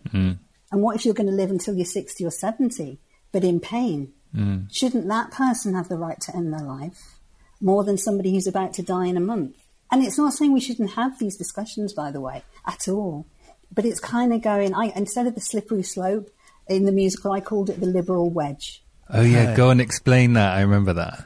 And 0.71 0.83
what 0.83 0.97
if 0.97 1.05
you're 1.05 1.14
going 1.14 1.29
to 1.29 1.33
live 1.33 1.51
until 1.51 1.75
you're 1.75 1.87
60 1.87 2.25
or 2.25 2.31
70, 2.31 2.99
but 3.33 3.44
in 3.44 3.61
pain? 3.61 4.12
Mm. 4.35 4.73
Shouldn't 4.73 5.09
that 5.09 5.31
person 5.31 5.75
have 5.75 5.88
the 5.88 5.97
right 5.97 6.21
to 6.21 6.37
end 6.37 6.53
their 6.53 6.62
life 6.62 7.19
more 7.61 7.85
than 7.85 7.97
somebody 7.97 8.33
who's 8.33 8.47
about 8.47 8.75
to 8.75 8.83
die 8.83 9.07
in 9.07 9.17
a 9.17 9.21
month? 9.21 9.57
And 9.91 10.05
it's 10.05 10.19
not 10.19 10.35
saying 10.35 10.53
we 10.53 10.61
shouldn't 10.61 10.93
have 10.93 11.19
these 11.19 11.37
discussions, 11.37 11.93
by 11.93 12.11
the 12.11 12.21
way, 12.21 12.43
at 12.67 12.88
all. 12.88 13.27
But 13.73 13.85
it's 13.85 14.01
kind 14.01 14.33
of 14.33 14.43
going, 14.43 14.75
I, 14.75 14.93
instead 14.95 15.27
of 15.27 15.35
the 15.35 15.41
slippery 15.41 15.83
slope 15.83 16.31
in 16.69 16.85
the 16.85 16.93
musical, 16.93 17.33
I 17.33 17.41
called 17.41 17.71
it 17.71 17.81
the 17.81 17.87
liberal 17.87 18.31
wedge. 18.31 18.83
Oh 19.11 19.23
yeah, 19.23 19.55
go 19.57 19.71
and 19.71 19.81
explain 19.81 20.35
that. 20.35 20.57
I 20.57 20.61
remember 20.61 20.93
that. 20.95 21.25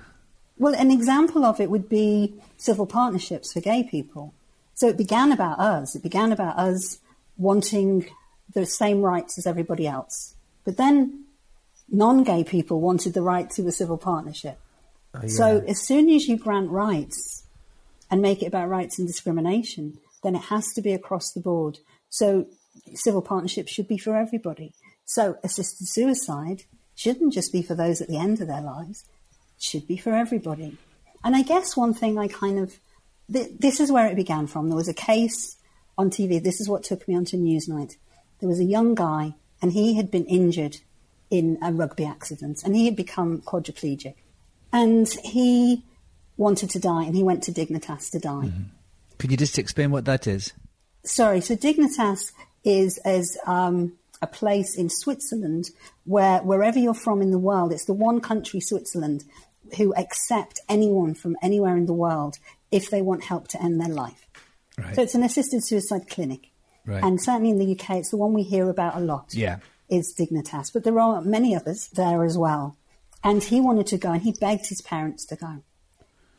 Well, 0.59 0.75
an 0.75 0.93
example 0.93 1.45
of 1.45 1.61
it 1.61 1.71
would 1.71 1.89
be 1.89 2.35
civil 2.57 2.87
partnerships 2.87 3.53
for 3.53 3.61
gay 3.61 3.83
people. 3.83 4.33
So 4.75 4.89
it 4.89 4.97
began 4.97 5.33
about 5.33 5.59
us. 5.59 5.97
It 5.97 6.03
began 6.03 6.31
about 6.31 6.57
us 6.57 7.01
wanting 7.37 8.07
the 8.55 8.67
same 8.67 9.03
rights 9.03 9.39
as 9.39 9.47
everybody 9.47 9.87
else. 9.89 10.35
But 10.65 10.77
then 10.77 11.25
non 11.93 12.25
gay 12.25 12.43
people 12.43 12.81
wanted 12.81 13.15
the 13.15 13.23
right 13.23 13.49
to 13.51 13.67
a 13.69 13.73
civil 13.73 13.99
partnership. 13.99 14.59
Oh, 15.15 15.29
so 15.29 15.63
as 15.69 15.87
soon 15.87 16.09
as 16.09 16.27
you 16.27 16.37
grant 16.37 16.71
rights 16.71 17.45
and 18.11 18.21
make 18.21 18.43
it 18.43 18.47
about 18.47 18.69
rights 18.69 18.99
and 18.99 19.07
discrimination, 19.07 19.99
then 20.25 20.35
it 20.35 20.43
has 20.45 20.73
to 20.75 20.83
be 20.83 20.93
across 20.93 21.31
the 21.33 21.41
board. 21.41 21.79
So 22.09 22.47
civil 22.95 23.23
partnerships 23.23 23.71
should 23.71 23.89
be 23.89 23.99
for 23.99 24.17
everybody. 24.17 24.73
So 25.05 25.37
assisted 25.45 25.87
suicide 25.89 26.65
shouldn't 26.95 27.35
just 27.35 27.53
be 27.53 27.63
for 27.63 27.75
those 27.75 28.01
at 28.01 28.09
the 28.09 28.19
end 28.19 28.41
of 28.41 28.49
their 28.49 28.61
lives 28.61 29.05
it 29.57 29.63
should 29.63 29.87
be 29.87 29.97
for 29.97 30.13
everybody. 30.13 30.77
And 31.25 31.37
I 31.37 31.43
guess 31.43 31.77
one 31.77 31.95
thing 31.95 32.19
I 32.19 32.29
kind 32.29 32.59
of, 32.59 32.79
th- 33.33 33.53
this 33.59 33.81
is 33.81 33.93
where 33.93 34.07
it 34.07 34.17
began 34.17 34.47
from. 34.47 34.69
There 34.69 34.77
was 34.77 34.89
a 34.89 34.95
case 34.95 35.57
on 35.97 36.11
TV. 36.11 36.43
This 36.43 36.61
is 36.61 36.69
what 36.69 36.83
took 36.83 37.07
me 37.07 37.15
onto 37.15 37.37
Newsnight. 37.37 37.97
There 38.41 38.49
was 38.49 38.59
a 38.59 38.65
young 38.65 38.95
guy, 38.95 39.35
and 39.61 39.73
he 39.73 39.95
had 39.95 40.11
been 40.11 40.25
injured 40.25 40.79
in 41.33 41.59
a 41.63 41.73
rugby 41.73 42.05
accident, 42.05 42.63
and 42.63 42.77
he 42.77 42.85
had 42.85 42.95
become 42.95 43.41
quadriplegic. 43.41 44.15
And 44.71 45.09
he 45.25 45.83
wanted 46.37 46.69
to 46.71 46.79
die, 46.79 47.05
and 47.05 47.17
he 47.17 47.23
went 47.23 47.43
to 47.45 47.53
Dignitas 47.53 48.11
to 48.11 48.19
die. 48.19 48.53
Could 49.19 49.31
you 49.31 49.39
just 49.39 49.59
explain 49.59 49.91
what 49.91 50.05
that 50.05 50.27
is? 50.27 50.53
Sorry, 51.05 51.41
so 51.41 51.57
Dignitas 51.57 52.33
is 52.65 52.99
as 52.99 53.39
um, 53.47 53.95
a 54.21 54.27
place 54.27 54.77
in 54.77 54.91
Switzerland 54.91 55.71
where 56.05 56.41
wherever 56.41 56.79
you're 56.79 56.93
from 56.93 57.23
in 57.23 57.31
the 57.31 57.39
world, 57.39 57.73
it's 57.73 57.87
the 57.87 57.95
one 57.95 58.21
country, 58.21 58.61
Switzerland, 58.61 59.25
who 59.79 59.95
accept 59.95 60.61
anyone 60.69 61.15
from 61.15 61.37
anywhere 61.43 61.79
in 61.79 61.87
the 61.87 61.95
world 61.95 62.39
if 62.71 62.91
they 62.91 63.01
want 63.01 63.25
help 63.25 63.49
to 63.49 63.63
end 63.63 63.81
their 63.81 63.89
life. 63.89 64.27
Right. 64.77 64.95
So 64.95 65.03
it's 65.03 65.15
an 65.15 65.23
assisted 65.23 65.65
suicide 65.65 66.11
clinic. 66.11 66.51
Right. 66.85 67.03
And 67.03 67.23
certainly 67.23 67.51
in 67.51 67.59
the 67.59 67.73
UK, 67.73 67.97
it's 67.97 68.11
the 68.11 68.19
one 68.19 68.35
we 68.35 68.43
hear 68.43 68.69
about 68.69 68.97
a 68.97 69.01
lot. 69.01 69.31
Yeah. 69.33 69.59
Is 69.89 70.15
Dignitas. 70.19 70.73
But 70.73 70.85
there 70.85 70.99
are 70.99 71.21
many 71.21 71.55
others 71.55 71.89
there 71.89 72.25
as 72.25 72.39
well. 72.39 72.77
And 73.25 73.43
he 73.43 73.61
wanted 73.61 73.87
to 73.89 73.99
go 73.99 74.13
and 74.13 74.23
he 74.23 74.33
begged 74.33 74.67
his 74.69 74.81
parents 74.81 75.25
to 75.27 75.37
go. 75.37 75.63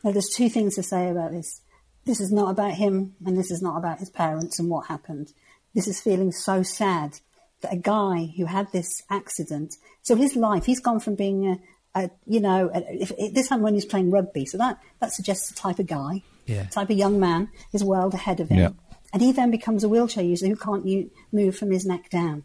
Now, 0.02 0.10
there's 0.12 0.28
two 0.28 0.48
things 0.50 0.74
to 0.74 0.82
say 0.82 1.08
about 1.08 1.30
this. 1.32 1.60
This 2.04 2.20
is 2.20 2.30
not 2.30 2.50
about 2.50 2.72
him 2.74 3.14
and 3.24 3.38
this 3.38 3.50
is 3.50 3.62
not 3.62 3.78
about 3.78 3.98
his 4.00 4.10
parents 4.10 4.58
and 4.58 4.68
what 4.68 4.86
happened. 4.88 5.32
This 5.74 5.88
is 5.88 6.00
feeling 6.02 6.30
so 6.32 6.62
sad 6.62 7.20
that 7.62 7.72
a 7.72 7.76
guy 7.76 8.32
who 8.36 8.44
had 8.44 8.70
this 8.72 9.02
accident, 9.08 9.76
so 10.02 10.14
his 10.14 10.36
life, 10.36 10.66
he's 10.66 10.80
gone 10.80 11.00
from 11.00 11.14
being 11.14 11.58
a, 11.94 12.10
you 12.26 12.40
know, 12.40 12.70
a, 12.74 12.80
if, 13.02 13.12
if 13.16 13.32
this 13.34 13.48
happened 13.48 13.64
when 13.64 13.72
he 13.74 13.78
was 13.78 13.86
playing 13.86 14.10
rugby, 14.10 14.44
so 14.44 14.58
that, 14.58 14.78
that 15.00 15.12
suggests 15.12 15.48
the 15.48 15.54
type 15.54 15.78
of 15.78 15.86
guy, 15.86 16.22
Yeah. 16.46 16.64
type 16.64 16.90
of 16.90 16.98
young 16.98 17.18
man 17.18 17.48
is 17.72 17.82
world 17.82 18.12
ahead 18.12 18.40
of 18.40 18.50
him. 18.50 18.58
Yeah. 18.58 18.70
And 19.14 19.22
he 19.22 19.32
then 19.32 19.50
becomes 19.50 19.82
a 19.84 19.88
wheelchair 19.88 20.24
user 20.24 20.46
who 20.48 20.56
can't 20.56 20.84
u- 20.84 21.10
move 21.32 21.56
from 21.56 21.70
his 21.70 21.86
neck 21.86 22.10
down. 22.10 22.42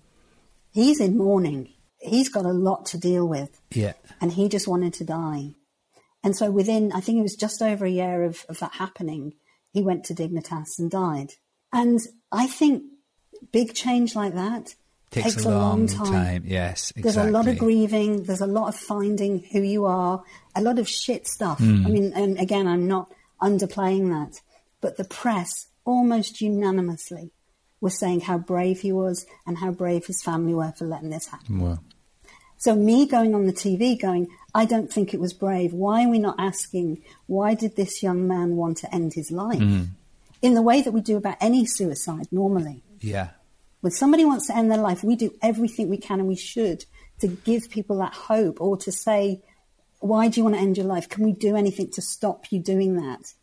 He's 0.71 0.99
in 0.99 1.17
mourning. 1.17 1.73
He's 1.97 2.29
got 2.29 2.45
a 2.45 2.51
lot 2.53 2.85
to 2.87 2.97
deal 2.97 3.27
with 3.27 3.59
Yeah. 3.73 3.93
and 4.21 4.31
he 4.33 4.47
just 4.49 4.67
wanted 4.67 4.93
to 4.95 5.03
die. 5.03 5.55
And 6.23 6.35
so 6.35 6.51
within, 6.51 6.91
I 6.91 6.99
think 7.01 7.19
it 7.19 7.23
was 7.23 7.35
just 7.35 7.61
over 7.61 7.85
a 7.85 7.89
year 7.89 8.23
of, 8.23 8.45
of 8.49 8.59
that 8.59 8.73
happening, 8.73 9.33
he 9.71 9.81
went 9.81 10.03
to 10.05 10.13
Dignitas 10.15 10.77
and 10.77 10.89
died. 10.91 11.33
And 11.71 11.99
I 12.31 12.47
think 12.47 12.83
big 13.51 13.73
change 13.73 14.15
like 14.15 14.33
that 14.35 14.75
Takes, 15.11 15.43
a 15.43 15.49
long, 15.49 15.87
time. 15.87 16.43
Yes, 16.45 16.91
exactly. 16.91 17.01
There's 17.01 17.17
a 17.17 17.31
lot 17.31 17.47
of 17.47 17.57
grieving. 17.57 18.23
There's 18.23 18.41
a 18.41 18.45
lot 18.47 18.67
of 18.67 18.75
finding 18.75 19.43
who 19.51 19.61
you 19.61 19.85
are. 19.85 20.21
A 20.55 20.61
lot 20.61 20.77
of 20.77 20.87
shit 20.87 21.27
stuff. 21.27 21.57
Hmm. 21.57 21.83
I 21.85 21.89
mean, 21.89 22.13
and 22.13 22.37
again, 22.39 22.67
I'm 22.67 22.87
not 22.87 23.11
underplaying 23.41 24.09
that, 24.09 24.39
but 24.81 24.97
the 24.97 25.05
press 25.05 25.65
almost 25.83 26.41
unanimously 26.41 27.31
was 27.81 27.97
saying 27.97 28.21
how 28.21 28.37
brave 28.37 28.81
he 28.81 28.91
was 28.91 29.25
and 29.45 29.57
how 29.57 29.71
brave 29.71 30.05
his 30.05 30.21
family 30.21 30.53
were 30.53 30.73
for 30.77 30.85
letting 30.85 31.09
this 31.09 31.27
happen. 31.27 31.59
Well, 31.59 31.83
So 32.57 32.75
me 32.75 33.05
going 33.07 33.33
on 33.33 33.45
the 33.45 33.53
TV 33.53 33.99
going, 33.99 34.27
I 34.53 34.65
don't 34.65 34.91
think 34.91 35.13
it 35.13 35.19
was 35.19 35.33
brave. 35.33 35.73
Why 35.73 36.03
are 36.03 36.09
we 36.09 36.19
not 36.19 36.35
asking, 36.37 37.01
why 37.27 37.53
did 37.53 37.75
this 37.75 38.03
young 38.03 38.27
man 38.27 38.57
want 38.57 38.77
to 38.79 38.93
end 38.93 39.13
his 39.13 39.31
life? 39.31 39.59
Mm. 39.59 39.89
In 40.41 40.53
the 40.55 40.61
way 40.61 40.81
that 40.81 40.91
we 40.91 41.01
do 41.01 41.15
about 41.15 41.37
any 41.39 41.65
suicide 41.65 42.27
normally. 42.31 42.83
Yeah. 42.99 43.29
When 43.79 43.91
somebody 43.91 44.25
wants 44.25 44.47
to 44.47 44.57
end 44.57 44.69
their 44.69 44.77
life, 44.77 45.03
we 45.05 45.15
do 45.15 45.33
everything 45.41 45.87
we 45.87 45.97
can 45.97 46.19
and 46.19 46.27
we 46.27 46.35
should 46.35 46.83
to 47.21 47.27
give 47.27 47.69
people 47.69 47.97
that 47.99 48.13
hope 48.13 48.59
or 48.59 48.75
to 48.77 48.91
say, 48.91 49.41
why 49.99 50.27
do 50.27 50.39
you 50.39 50.43
want 50.43 50.55
to 50.55 50.61
end 50.61 50.75
your 50.75 50.85
life? 50.85 51.07
Can 51.07 51.23
we 51.23 51.31
do 51.31 51.55
anything 51.55 51.89
to 51.91 52.01
stop 52.01 52.51
you 52.51 52.59
doing 52.59 52.95
that? 52.95 53.33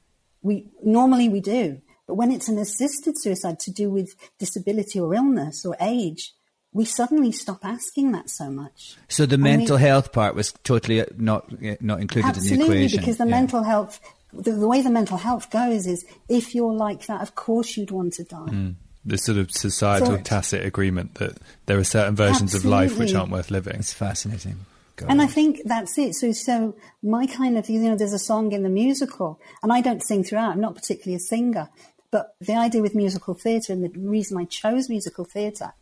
We 0.42 0.68
normally 0.85 1.31
we 1.31 1.40
do. 1.40 1.81
But 2.07 2.14
when 2.14 2.31
it's 2.31 2.49
an 2.49 2.59
assisted 2.59 3.14
suicide 3.21 3.59
to 3.61 3.71
do 3.71 3.90
with 3.90 4.14
disability 4.38 5.01
or 5.01 5.14
illness 5.14 5.64
or 5.64 5.77
age, 5.81 6.33
we 6.73 6.85
suddenly 6.85 7.33
stop 7.33 7.64
asking 7.64 8.12
that 8.12 8.29
so 8.31 8.51
much. 8.51 8.97
So 9.09 9.27
the 9.27 9.35
And 9.35 9.45
we- 9.45 9.51
mental 9.57 9.77
health 9.79 10.12
part 10.12 10.35
was 10.35 10.53
totally 10.62 11.01
uh, 11.01 11.07
not 11.16 11.51
uh, 11.53 11.77
not 11.81 12.01
included 12.01 12.29
in 12.29 12.33
the 12.35 12.38
Absolutely, 12.40 12.77
equation. 12.77 13.01
because 13.01 13.16
the 13.16 13.25
Yeah. 13.25 13.31
mental 13.40 13.62
health, 13.62 13.99
the, 14.33 14.53
the 14.53 14.69
way 14.69 14.83
the 14.83 14.90
mental 14.90 15.16
health 15.16 15.51
goes 15.51 15.87
is 15.87 16.05
if 16.29 16.55
you're 16.55 16.75
like 16.75 17.07
that, 17.07 17.23
of 17.23 17.35
course 17.35 17.77
you'd 17.77 17.90
want 17.90 18.12
to 18.14 18.25
die. 18.25 18.75
the 19.09 19.16
sort 19.19 19.38
of 19.38 19.51
societal 19.53 20.16
So- 20.16 20.23
tacit 20.23 20.64
agreement 20.66 21.14
that 21.14 21.38
there 21.66 21.79
are 21.79 21.85
certain 21.85 22.16
versions 22.16 22.55
of 22.55 22.64
life 22.64 22.99
which 22.99 23.14
aren't 23.14 23.31
worth 23.31 23.51
living. 23.53 23.77
It's 23.77 23.92
fascinating. 23.92 24.57
God. 24.97 25.11
And 25.11 25.23
I 25.23 25.27
think 25.27 25.61
that's 25.64 25.97
it. 25.99 26.14
So, 26.14 26.33
so 26.33 26.75
my 27.03 27.27
kind 27.27 27.57
of, 27.57 27.69
you 27.71 27.79
know, 27.81 27.95
there's 27.97 28.12
a 28.14 28.19
song 28.19 28.51
in 28.53 28.62
the 28.64 28.69
musical, 28.69 29.38
and 29.62 29.73
I 29.73 29.81
don't 29.81 30.03
sing 30.03 30.25
throughout. 30.25 30.51
I'm 30.53 30.61
not 30.61 30.75
particularly 30.75 31.14
a 31.16 31.21
singer, 31.21 31.69
but 32.11 32.35
the 32.40 32.55
idea 32.55 32.83
with 32.83 32.95
musical 32.95 33.35
theatre 33.35 33.73
and 33.73 33.85
the 33.85 33.99
reason 33.99 34.38
I 34.38 34.45
chose 34.45 34.88
musical 34.88 35.25
theatre 35.25 35.73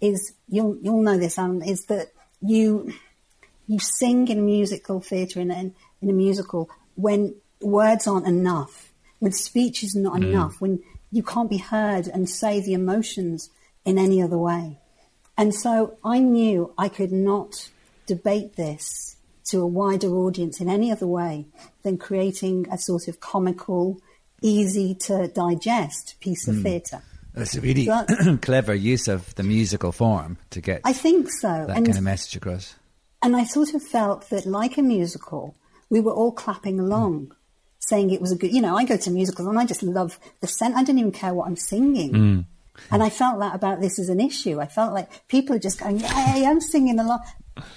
is 0.00 0.32
you'll 0.48 0.76
you'll 0.82 1.02
know 1.02 1.18
this, 1.18 1.38
Alan, 1.38 1.62
is 1.62 1.84
that 1.86 2.12
you 2.40 2.92
you 3.66 3.78
sing 3.78 4.28
in 4.28 4.44
musical 4.44 5.00
theatre 5.00 5.40
in, 5.40 5.50
in 5.50 5.74
in 6.00 6.10
a 6.10 6.12
musical 6.12 6.68
when 6.94 7.34
words 7.60 8.06
aren't 8.06 8.26
enough, 8.26 8.92
when 9.20 9.32
speech 9.32 9.82
is 9.82 9.94
not 9.94 10.14
mm. 10.14 10.24
enough, 10.24 10.60
when 10.60 10.82
you 11.10 11.22
can't 11.22 11.50
be 11.50 11.58
heard 11.58 12.08
and 12.08 12.28
say 12.28 12.60
the 12.60 12.72
emotions 12.72 13.50
in 13.84 13.98
any 13.98 14.22
other 14.22 14.38
way. 14.38 14.78
And 15.36 15.54
so 15.54 15.96
I 16.04 16.18
knew 16.18 16.72
I 16.76 16.88
could 16.88 17.12
not 17.12 17.70
debate 18.06 18.56
this 18.56 19.16
to 19.44 19.60
a 19.60 19.66
wider 19.66 20.08
audience 20.08 20.60
in 20.60 20.68
any 20.68 20.90
other 20.90 21.06
way 21.06 21.46
than 21.82 21.98
creating 21.98 22.66
a 22.70 22.78
sort 22.78 23.08
of 23.08 23.20
comical, 23.20 24.00
easy 24.42 24.94
to 24.94 25.28
digest 25.28 26.16
piece 26.20 26.48
of 26.48 26.56
hmm. 26.56 26.62
theatre. 26.62 27.02
That's 27.34 27.54
a 27.54 27.60
really 27.60 27.86
That- 27.86 28.38
clever 28.42 28.74
use 28.74 29.08
of 29.08 29.34
the 29.36 29.42
musical 29.42 29.92
form 29.92 30.38
to 30.50 30.60
get 30.60 30.82
I 30.84 30.92
think 30.92 31.30
so. 31.30 31.48
that 31.66 31.76
and, 31.76 31.86
kind 31.86 31.98
of 31.98 32.04
message 32.04 32.36
across. 32.36 32.74
and 33.22 33.34
I 33.34 33.44
sort 33.44 33.74
of 33.74 33.82
felt 33.82 34.28
that, 34.30 34.44
like 34.44 34.76
a 34.76 34.82
musical, 34.82 35.54
we 35.88 36.00
were 36.00 36.12
all 36.12 36.32
clapping 36.32 36.76
hmm. 36.76 36.84
along, 36.84 37.34
saying 37.78 38.10
it 38.10 38.20
was 38.20 38.32
a 38.32 38.36
good. 38.36 38.52
You 38.52 38.60
know, 38.60 38.76
I 38.76 38.84
go 38.84 38.96
to 38.96 39.10
musicals 39.10 39.48
and 39.48 39.58
I 39.58 39.64
just 39.64 39.82
love 39.82 40.18
the 40.40 40.46
scent. 40.46 40.76
I 40.76 40.84
don't 40.84 40.98
even 40.98 41.12
care 41.12 41.34
what 41.34 41.46
I'm 41.46 41.56
singing. 41.56 42.14
Hmm. 42.14 42.40
And 42.90 43.02
I 43.02 43.10
felt 43.10 43.38
that 43.40 43.54
about 43.54 43.80
this 43.80 43.98
as 43.98 44.08
an 44.08 44.20
issue. 44.20 44.60
I 44.60 44.66
felt 44.66 44.94
like 44.94 45.28
people 45.28 45.54
are 45.54 45.60
just 45.60 45.78
going, 45.78 46.00
"Yay, 46.00 46.46
I'm 46.46 46.60
singing 46.60 46.98
along," 46.98 47.20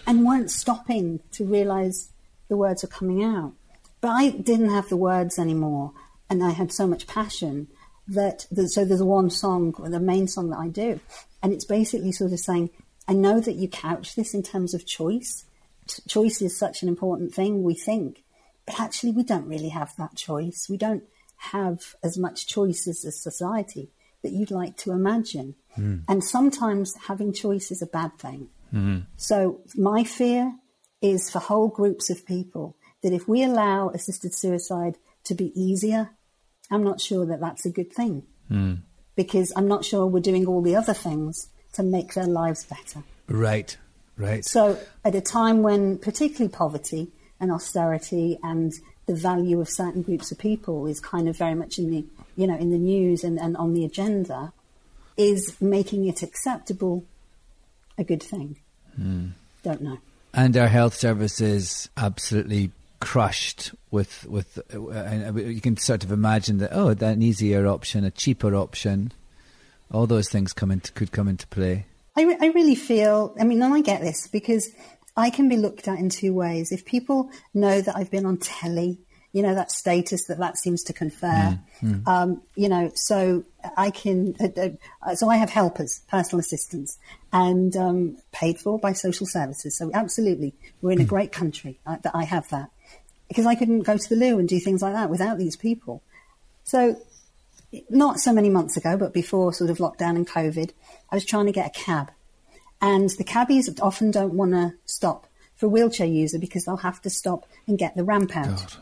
and 0.08 0.26
weren't 0.26 0.52
stopping 0.52 1.22
to 1.32 1.46
realise 1.46 2.10
the 2.48 2.58
words 2.58 2.84
were 2.84 2.90
coming 2.90 3.24
out. 3.24 3.54
But 4.02 4.12
I 4.12 4.30
didn't 4.30 4.70
have 4.70 4.90
the 4.90 4.98
words 4.98 5.40
anymore, 5.40 5.94
and 6.30 6.44
I 6.44 6.52
had 6.52 6.72
so 6.72 6.88
much 6.88 7.08
passion 7.08 7.68
that. 8.08 8.46
The, 8.52 8.68
so 8.68 8.86
there's 8.86 9.04
one 9.04 9.30
song, 9.30 9.74
the 9.78 10.00
main 10.00 10.28
song 10.28 10.50
that 10.50 10.60
I 10.60 10.68
do, 10.68 11.00
and 11.42 11.54
it's 11.54 11.66
basically 11.66 12.12
sort 12.12 12.34
of 12.34 12.40
saying, 12.40 12.70
I 13.08 13.14
know 13.14 13.40
that 13.40 13.56
you 13.56 13.68
couch 13.68 14.16
this 14.16 14.34
in 14.34 14.44
terms 14.44 14.74
of 14.74 14.86
choice. 14.86 15.46
T- 15.88 16.02
choice 16.08 16.42
is 16.42 16.58
such 16.58 16.82
an 16.82 16.90
important 16.90 17.34
thing, 17.34 17.64
we 17.64 17.76
think. 17.76 18.24
But 18.66 18.80
actually, 18.80 19.12
we 19.12 19.24
don't 19.24 19.48
really 19.48 19.70
have 19.70 19.96
that 19.98 20.16
choice. 20.16 20.68
We 20.70 20.78
don't 20.78 21.04
have 21.38 21.96
as 22.04 22.18
much 22.18 22.48
choice 22.48 22.88
as 22.88 23.06
a 23.06 23.12
society 23.12 23.92
that 24.24 24.32
you'd 24.32 24.52
like 24.52 24.76
to 24.78 24.92
imagine. 24.92 25.56
Mm. 25.78 26.04
And 26.08 26.24
sometimes 26.24 26.96
having 27.08 27.32
choice 27.32 27.70
is 27.70 27.82
a 27.82 27.88
bad 27.88 28.18
thing. 28.18 28.50
Mm. 28.74 29.06
So, 29.18 29.62
my 29.76 30.04
fear 30.04 30.56
is 31.02 31.30
for 31.30 31.40
whole 31.40 31.68
groups 31.68 32.10
of 32.10 32.26
people 32.26 32.76
that 33.04 33.14
if 33.14 33.28
we 33.28 33.44
allow 33.44 33.90
assisted 33.90 34.34
suicide 34.34 34.98
to 35.26 35.36
be 35.36 35.52
easier, 35.60 36.10
I'm 36.72 36.84
not 36.84 37.02
sure 37.02 37.26
that 37.26 37.40
that's 37.40 37.66
a 37.66 37.70
good 37.70 37.92
thing. 37.94 38.24
Mm. 38.50 38.80
Because 39.16 39.54
I'm 39.56 39.68
not 39.68 39.86
sure 39.86 40.06
we're 40.06 40.20
doing 40.20 40.46
all 40.46 40.62
the 40.62 40.76
other 40.76 40.94
things 40.94 41.50
to 41.74 41.84
make 41.84 42.14
their 42.14 42.28
lives 42.28 42.66
better. 42.66 43.04
Right, 43.28 43.78
right. 44.18 44.44
So, 44.44 44.78
at 45.04 45.16
a 45.16 45.22
time 45.22 45.62
when 45.62 45.98
particularly 45.98 46.50
poverty 46.50 47.12
and 47.40 47.52
austerity 47.52 48.38
and 48.44 48.74
the 49.06 49.16
value 49.16 49.62
of 49.62 49.70
certain 49.70 50.02
groups 50.02 50.32
of 50.32 50.38
people 50.38 50.88
is 50.88 51.00
kind 51.00 51.30
of 51.30 51.38
very 51.38 51.56
much 51.56 51.78
in 51.78 51.92
the 51.92 52.06
you 52.36 52.48
know 52.48 52.58
in 52.58 52.72
the 52.72 52.78
news 52.78 53.24
and, 53.24 53.40
and 53.40 53.56
on 53.58 53.74
the 53.74 53.86
agenda, 53.86 54.52
is 55.18 55.56
making 55.62 56.06
it 56.08 56.22
acceptable 56.22 57.06
a 57.98 58.04
good 58.04 58.22
thing? 58.22 58.58
Mm. 59.00 59.32
Don't 59.64 59.82
know. 59.82 60.00
And 60.34 60.56
our 60.58 60.68
health 60.68 60.96
services 60.96 61.90
absolutely 61.96 62.72
crushed 63.06 63.72
with 63.92 64.26
with 64.28 64.58
uh, 64.74 65.32
you 65.36 65.62
can 65.62 65.78
sort 65.78 66.04
of 66.04 66.12
imagine 66.12 66.58
that 66.58 66.72
oh 66.74 66.88
an 66.88 67.22
easier 67.22 67.68
option 67.68 68.04
a 68.04 68.10
cheaper 68.10 68.56
option 68.56 69.12
all 69.92 70.08
those 70.08 70.28
things 70.28 70.54
come 70.54 70.72
into 70.72 70.92
could 70.94 71.12
come 71.12 71.28
into 71.28 71.46
play 71.46 71.86
I, 72.18 72.24
re- 72.24 72.38
I 72.42 72.48
really 72.48 72.74
feel 72.74 73.36
i 73.40 73.44
mean 73.44 73.62
and 73.62 73.76
i 73.76 73.82
get 73.82 74.02
this 74.02 74.28
because 74.28 74.72
i 75.16 75.30
can 75.30 75.48
be 75.48 75.56
looked 75.56 75.88
at 75.88 76.00
in 76.00 76.10
two 76.10 76.34
ways 76.34 76.72
if 76.72 76.84
people 76.84 77.30
know 77.54 77.80
that 77.80 77.96
i've 77.96 78.10
been 78.10 78.26
on 78.26 78.38
telly 78.38 78.98
you 79.34 79.44
know 79.44 79.54
that 79.54 79.70
status 79.72 80.26
that 80.26 80.40
that 80.40 80.58
seems 80.58 80.82
to 80.86 80.92
confer 80.92 81.28
mm, 81.28 81.60
mm. 81.84 82.08
Um, 82.08 82.42
you 82.56 82.70
know 82.70 82.92
so 82.96 83.44
i 83.78 83.92
can 83.92 84.36
uh, 84.40 84.70
uh, 85.08 85.14
so 85.14 85.30
i 85.30 85.36
have 85.36 85.52
helpers 85.52 86.02
personal 86.10 86.40
assistants 86.40 86.98
and 87.32 87.78
um, 87.78 88.18
paid 88.32 88.58
for 88.58 88.80
by 88.80 88.94
social 88.94 89.28
services 89.28 89.78
so 89.78 89.92
absolutely 89.94 90.56
we're 90.82 90.94
in 90.94 91.02
a 91.02 91.04
mm. 91.04 91.08
great 91.10 91.32
country 91.32 91.80
uh, 91.86 91.98
that 92.02 92.16
i 92.16 92.24
have 92.24 92.50
that 92.50 92.72
because 93.28 93.46
i 93.46 93.56
couldn't 93.56 93.82
go 93.82 93.98
to 93.98 94.10
the 94.10 94.16
loo 94.16 94.40
and 94.40 94.50
do 94.50 94.60
things 94.60 94.82
like 94.82 94.94
that 94.94 95.10
without 95.10 95.38
these 95.38 95.56
people 95.56 96.02
so 96.64 97.00
not 97.90 98.20
so 98.20 98.32
many 98.32 98.50
months 98.50 98.78
ago 98.78 98.98
but 98.98 99.14
before 99.14 99.54
sort 99.54 99.70
of 99.70 99.78
lockdown 99.78 100.16
and 100.16 100.28
covid 100.28 100.72
i 101.12 101.16
was 101.16 101.26
trying 101.26 101.46
to 101.46 101.52
get 101.52 101.68
a 101.68 101.80
cab 101.80 102.12
and 102.82 103.10
the 103.12 103.24
cabbies 103.24 103.70
often 103.82 104.12
don't 104.12 104.34
want 104.34 104.52
to 104.52 104.74
stop 104.86 105.28
for 105.56 105.68
a 105.68 105.70
wheelchair 105.70 106.08
user 106.08 106.38
because 106.38 106.66
they'll 106.66 106.78
have 106.78 107.02
to 107.02 107.10
stop 107.10 107.46
and 107.68 107.78
get 107.78 107.96
the 107.96 108.04
ramp 108.04 108.36
out 108.36 108.48
God. 108.48 108.74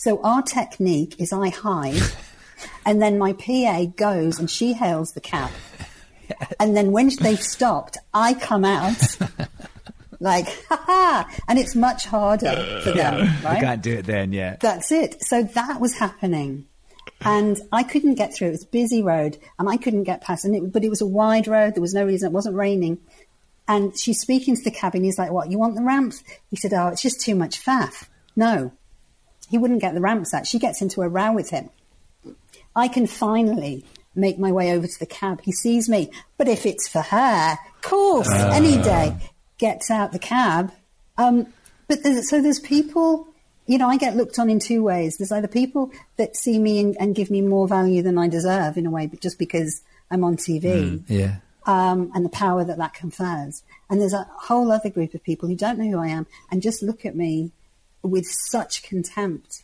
So 0.00 0.18
our 0.22 0.40
technique 0.40 1.20
is 1.20 1.30
I 1.30 1.50
hide, 1.50 2.00
and 2.86 3.02
then 3.02 3.18
my 3.18 3.34
PA 3.34 3.84
goes 3.84 4.38
and 4.38 4.50
she 4.50 4.72
hails 4.72 5.12
the 5.12 5.20
cab. 5.20 5.50
And 6.58 6.74
then 6.74 6.90
when 6.90 7.10
they've 7.20 7.42
stopped, 7.42 7.98
I 8.14 8.32
come 8.32 8.64
out 8.64 9.18
like, 10.20 10.46
ha 10.68 10.76
ha. 10.86 11.36
And 11.48 11.58
it's 11.58 11.74
much 11.74 12.04
harder 12.04 12.80
for 12.84 12.92
them, 12.92 13.28
right? 13.42 13.56
You 13.56 13.66
can't 13.66 13.82
do 13.82 13.94
it 13.94 14.06
then, 14.06 14.32
yeah. 14.32 14.56
That's 14.60 14.92
it. 14.92 15.22
So 15.24 15.42
that 15.42 15.80
was 15.80 15.94
happening. 15.94 16.66
And 17.22 17.60
I 17.72 17.82
couldn't 17.82 18.14
get 18.14 18.34
through. 18.34 18.48
It 18.48 18.52
was 18.52 18.64
a 18.64 18.68
busy 18.68 19.02
road 19.02 19.38
and 19.58 19.68
I 19.68 19.76
couldn't 19.76 20.04
get 20.04 20.22
past. 20.22 20.44
And 20.44 20.54
it, 20.54 20.72
but 20.72 20.84
it 20.84 20.88
was 20.88 21.00
a 21.00 21.06
wide 21.06 21.48
road. 21.48 21.74
There 21.74 21.82
was 21.82 21.94
no 21.94 22.04
reason. 22.04 22.28
It 22.28 22.32
wasn't 22.32 22.56
raining. 22.56 22.98
And 23.68 23.96
she's 23.98 24.20
speaking 24.20 24.56
to 24.56 24.62
the 24.62 24.70
cabin. 24.70 25.04
He's 25.04 25.18
like, 25.18 25.30
what, 25.30 25.50
you 25.50 25.58
want 25.58 25.74
the 25.74 25.82
ramps? 25.82 26.24
He 26.50 26.56
said, 26.56 26.72
oh, 26.72 26.88
it's 26.88 27.02
just 27.02 27.20
too 27.20 27.34
much 27.34 27.62
faff. 27.62 28.08
No, 28.36 28.72
he 29.48 29.58
wouldn't 29.58 29.80
get 29.80 29.94
the 29.94 30.00
ramps 30.00 30.32
out. 30.32 30.46
She 30.46 30.58
gets 30.58 30.80
into 30.80 31.02
a 31.02 31.08
row 31.08 31.32
with 31.32 31.50
him. 31.50 31.70
I 32.74 32.88
can 32.88 33.06
finally 33.06 33.84
make 34.14 34.38
my 34.38 34.52
way 34.52 34.72
over 34.72 34.86
to 34.86 34.98
the 34.98 35.06
cab. 35.06 35.40
He 35.42 35.52
sees 35.52 35.88
me, 35.88 36.10
but 36.38 36.48
if 36.48 36.66
it's 36.66 36.88
for 36.88 37.00
her, 37.00 37.52
of 37.52 37.82
course, 37.82 38.30
uh. 38.30 38.50
any 38.54 38.80
day, 38.82 39.16
gets 39.60 39.90
out 39.90 40.10
the 40.12 40.18
cab. 40.18 40.72
Um, 41.18 41.52
but 41.86 42.02
there's, 42.02 42.28
so 42.30 42.40
there's 42.40 42.58
people, 42.58 43.28
you 43.66 43.76
know, 43.78 43.88
I 43.88 43.98
get 43.98 44.16
looked 44.16 44.38
on 44.38 44.48
in 44.48 44.58
two 44.58 44.82
ways. 44.82 45.18
There's 45.18 45.30
either 45.30 45.48
people 45.48 45.92
that 46.16 46.34
see 46.34 46.58
me 46.58 46.80
and, 46.80 46.96
and 46.98 47.14
give 47.14 47.30
me 47.30 47.42
more 47.42 47.68
value 47.68 48.02
than 48.02 48.16
I 48.16 48.26
deserve 48.26 48.78
in 48.78 48.86
a 48.86 48.90
way, 48.90 49.06
but 49.06 49.20
just 49.20 49.38
because 49.38 49.82
I'm 50.10 50.24
on 50.24 50.36
TV. 50.36 50.62
Mm, 50.62 51.02
yeah. 51.06 51.36
Um, 51.66 52.10
and 52.14 52.24
the 52.24 52.30
power 52.30 52.64
that 52.64 52.78
that 52.78 52.94
confers. 52.94 53.62
And 53.90 54.00
there's 54.00 54.14
a 54.14 54.26
whole 54.30 54.72
other 54.72 54.88
group 54.88 55.12
of 55.14 55.22
people 55.22 55.48
who 55.48 55.54
don't 55.54 55.78
know 55.78 55.90
who 55.90 55.98
I 55.98 56.08
am 56.08 56.26
and 56.50 56.62
just 56.62 56.82
look 56.82 57.04
at 57.04 57.14
me 57.14 57.52
with 58.02 58.26
such 58.26 58.82
contempt 58.82 59.62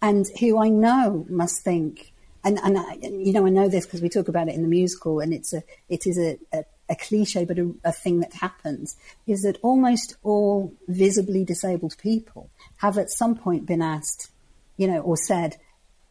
and 0.00 0.24
who 0.40 0.58
I 0.58 0.70
know 0.70 1.26
must 1.28 1.62
think, 1.62 2.14
and, 2.44 2.58
and 2.62 2.78
I, 2.78 2.94
you 3.02 3.32
know, 3.32 3.44
I 3.44 3.50
know 3.50 3.68
this 3.68 3.84
because 3.84 4.00
we 4.00 4.08
talk 4.08 4.28
about 4.28 4.48
it 4.48 4.54
in 4.54 4.62
the 4.62 4.68
musical 4.68 5.20
and 5.20 5.34
it's 5.34 5.52
a, 5.52 5.62
it 5.88 6.06
is 6.06 6.18
a, 6.18 6.38
a, 6.52 6.64
a 6.88 6.96
cliche, 6.96 7.44
but 7.44 7.58
a, 7.58 7.72
a 7.84 7.92
thing 7.92 8.20
that 8.20 8.34
happens 8.34 8.96
is 9.26 9.42
that 9.42 9.58
almost 9.62 10.16
all 10.22 10.72
visibly 10.86 11.44
disabled 11.44 11.96
people 11.98 12.50
have 12.78 12.98
at 12.98 13.10
some 13.10 13.36
point 13.36 13.66
been 13.66 13.82
asked, 13.82 14.30
you 14.76 14.86
know, 14.86 15.00
or 15.00 15.16
said, 15.16 15.56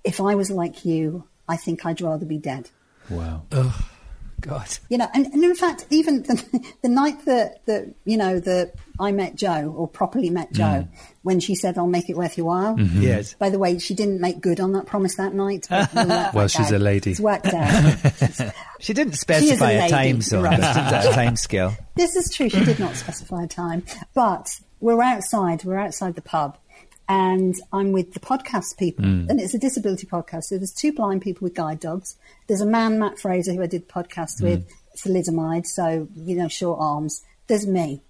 if 0.03 0.21
I 0.21 0.35
was 0.35 0.51
like 0.51 0.85
you, 0.85 1.27
I 1.47 1.57
think 1.57 1.85
I'd 1.85 2.01
rather 2.01 2.25
be 2.25 2.37
dead. 2.37 2.69
Wow. 3.09 3.43
Ugh. 3.51 3.73
God. 4.41 4.67
You 4.89 4.97
know, 4.97 5.07
and, 5.13 5.25
and 5.27 5.43
in 5.43 5.55
fact, 5.55 5.85
even 5.89 6.23
the, 6.23 6.73
the 6.81 6.89
night 6.89 7.25
that, 7.25 7.65
that, 7.65 7.93
you 8.05 8.17
know, 8.17 8.39
the 8.39 8.71
I 8.99 9.11
met 9.11 9.35
Jo 9.35 9.73
or 9.75 9.87
properly 9.87 10.29
met 10.29 10.51
Jo 10.51 10.63
mm. 10.63 10.87
when 11.21 11.39
she 11.39 11.55
said, 11.55 11.77
I'll 11.77 11.87
make 11.87 12.09
it 12.09 12.17
worth 12.17 12.37
your 12.37 12.47
while. 12.47 12.75
Mm-hmm. 12.75 13.01
Yes. 13.01 13.35
By 13.35 13.49
the 13.49 13.59
way, 13.59 13.77
she 13.79 13.93
didn't 13.93 14.21
make 14.21 14.41
good 14.41 14.59
on 14.59 14.73
that 14.73 14.85
promise 14.85 15.15
that 15.15 15.33
night. 15.33 15.67
well, 15.69 16.47
she's 16.47 16.67
out. 16.67 16.73
a 16.73 16.79
lady. 16.79 17.11
It's 17.11 17.19
worked 17.19 17.47
out. 17.47 18.53
she 18.79 18.93
didn't 18.93 19.13
specify 19.13 19.71
a, 19.71 19.85
a, 19.85 19.89
time 19.89 20.21
zone, 20.21 20.43
right. 20.43 20.59
a 20.59 21.11
time 21.13 21.35
scale. 21.35 21.75
This 21.95 22.15
is 22.15 22.33
true. 22.33 22.49
She 22.49 22.63
did 22.63 22.79
not 22.79 22.95
specify 22.95 23.43
a 23.43 23.47
time. 23.47 23.83
But 24.13 24.49
we're 24.79 25.01
outside. 25.01 25.63
We're 25.63 25.77
outside 25.77 26.15
the 26.15 26.21
pub 26.21 26.57
and 27.09 27.55
I'm 27.71 27.91
with 27.91 28.13
the 28.13 28.19
podcast 28.19 28.77
people, 28.77 29.05
mm. 29.05 29.29
and 29.29 29.39
it's 29.39 29.53
a 29.53 29.59
disability 29.59 30.07
podcast. 30.07 30.45
So 30.45 30.57
there's 30.57 30.73
two 30.73 30.91
blind 30.91 31.21
people 31.21 31.45
with 31.45 31.55
guide 31.55 31.79
dogs. 31.79 32.17
There's 32.47 32.61
a 32.61 32.65
man, 32.65 32.99
Mat 32.99 33.19
Fraser, 33.19 33.53
who 33.53 33.63
I 33.63 33.67
did 33.67 33.87
podcast 33.87 34.41
mm. 34.41 34.43
with, 34.43 34.73
thalidomide, 34.97 35.65
so 35.65 36.07
you 36.15 36.35
know, 36.35 36.47
short 36.47 36.79
arms. 36.81 37.23
There's 37.47 37.65
me. 37.65 38.01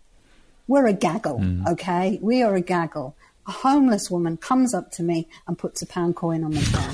We're 0.68 0.88
a 0.88 0.94
gaggle, 0.94 1.40
mm. 1.40 1.68
okay? 1.68 2.20
We 2.22 2.42
are 2.42 2.56
a 2.56 2.62
gaggle. 2.62 3.16
A 3.48 3.52
homeless 3.52 4.12
woman 4.12 4.36
comes 4.38 4.74
up 4.74 4.92
to 4.94 5.04
me 5.04 5.28
and 5.48 5.58
puts 5.58 5.82
a 5.82 5.86
pound 5.86 6.16
coin 6.16 6.44
on 6.44 6.54
my 6.54 6.62
chair. 6.62 6.92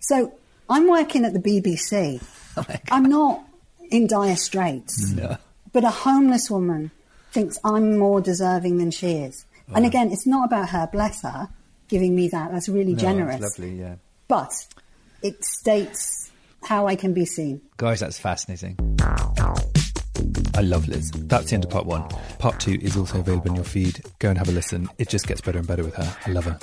So 0.00 0.34
I'm 0.68 0.88
working 0.88 1.24
at 1.24 1.32
the 1.32 1.40
BBC. 1.40 2.22
Oh 2.58 2.64
I'm 2.90 3.04
not 3.04 3.46
in 3.90 4.06
dire 4.06 4.34
straits. 4.34 5.10
No. 5.10 5.36
But 5.74 5.84
a 5.84 5.90
homeless 5.90 6.50
woman 6.50 6.90
thinks 7.30 7.58
I'm 7.62 7.98
more 7.98 8.22
deserving 8.22 8.78
than 8.78 8.90
she 8.90 9.18
is. 9.18 9.44
And 9.74 9.84
again, 9.84 10.12
it's 10.12 10.26
not 10.26 10.46
about 10.46 10.70
her, 10.70 10.88
bless 10.90 11.22
her, 11.22 11.48
giving 11.88 12.14
me 12.14 12.28
that. 12.28 12.52
That's 12.52 12.68
really 12.68 12.92
no, 12.92 12.98
generous. 12.98 13.40
lovely, 13.40 13.80
yeah. 13.80 13.96
But 14.28 14.52
it 15.22 15.44
states 15.44 16.30
how 16.62 16.86
I 16.86 16.96
can 16.96 17.12
be 17.12 17.24
seen. 17.24 17.60
Guys, 17.76 18.00
that's 18.00 18.18
fascinating. 18.18 18.76
I 20.54 20.62
love 20.62 20.88
Liz. 20.88 21.10
That's 21.14 21.50
the 21.50 21.54
end 21.54 21.64
of 21.64 21.70
part 21.70 21.86
one. 21.86 22.08
Part 22.38 22.60
two 22.60 22.78
is 22.80 22.96
also 22.96 23.20
available 23.20 23.48
in 23.48 23.56
your 23.56 23.64
feed. 23.64 24.00
Go 24.18 24.30
and 24.30 24.38
have 24.38 24.48
a 24.48 24.52
listen. 24.52 24.88
It 24.98 25.08
just 25.08 25.26
gets 25.26 25.40
better 25.40 25.58
and 25.58 25.66
better 25.66 25.84
with 25.84 25.94
her. 25.96 26.16
I 26.26 26.30
love 26.30 26.44
her. 26.44 26.58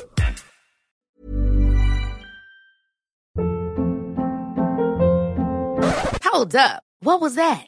Hold 6.23 6.55
up. 6.55 6.83
What 7.01 7.21
was 7.21 7.35
that? 7.35 7.67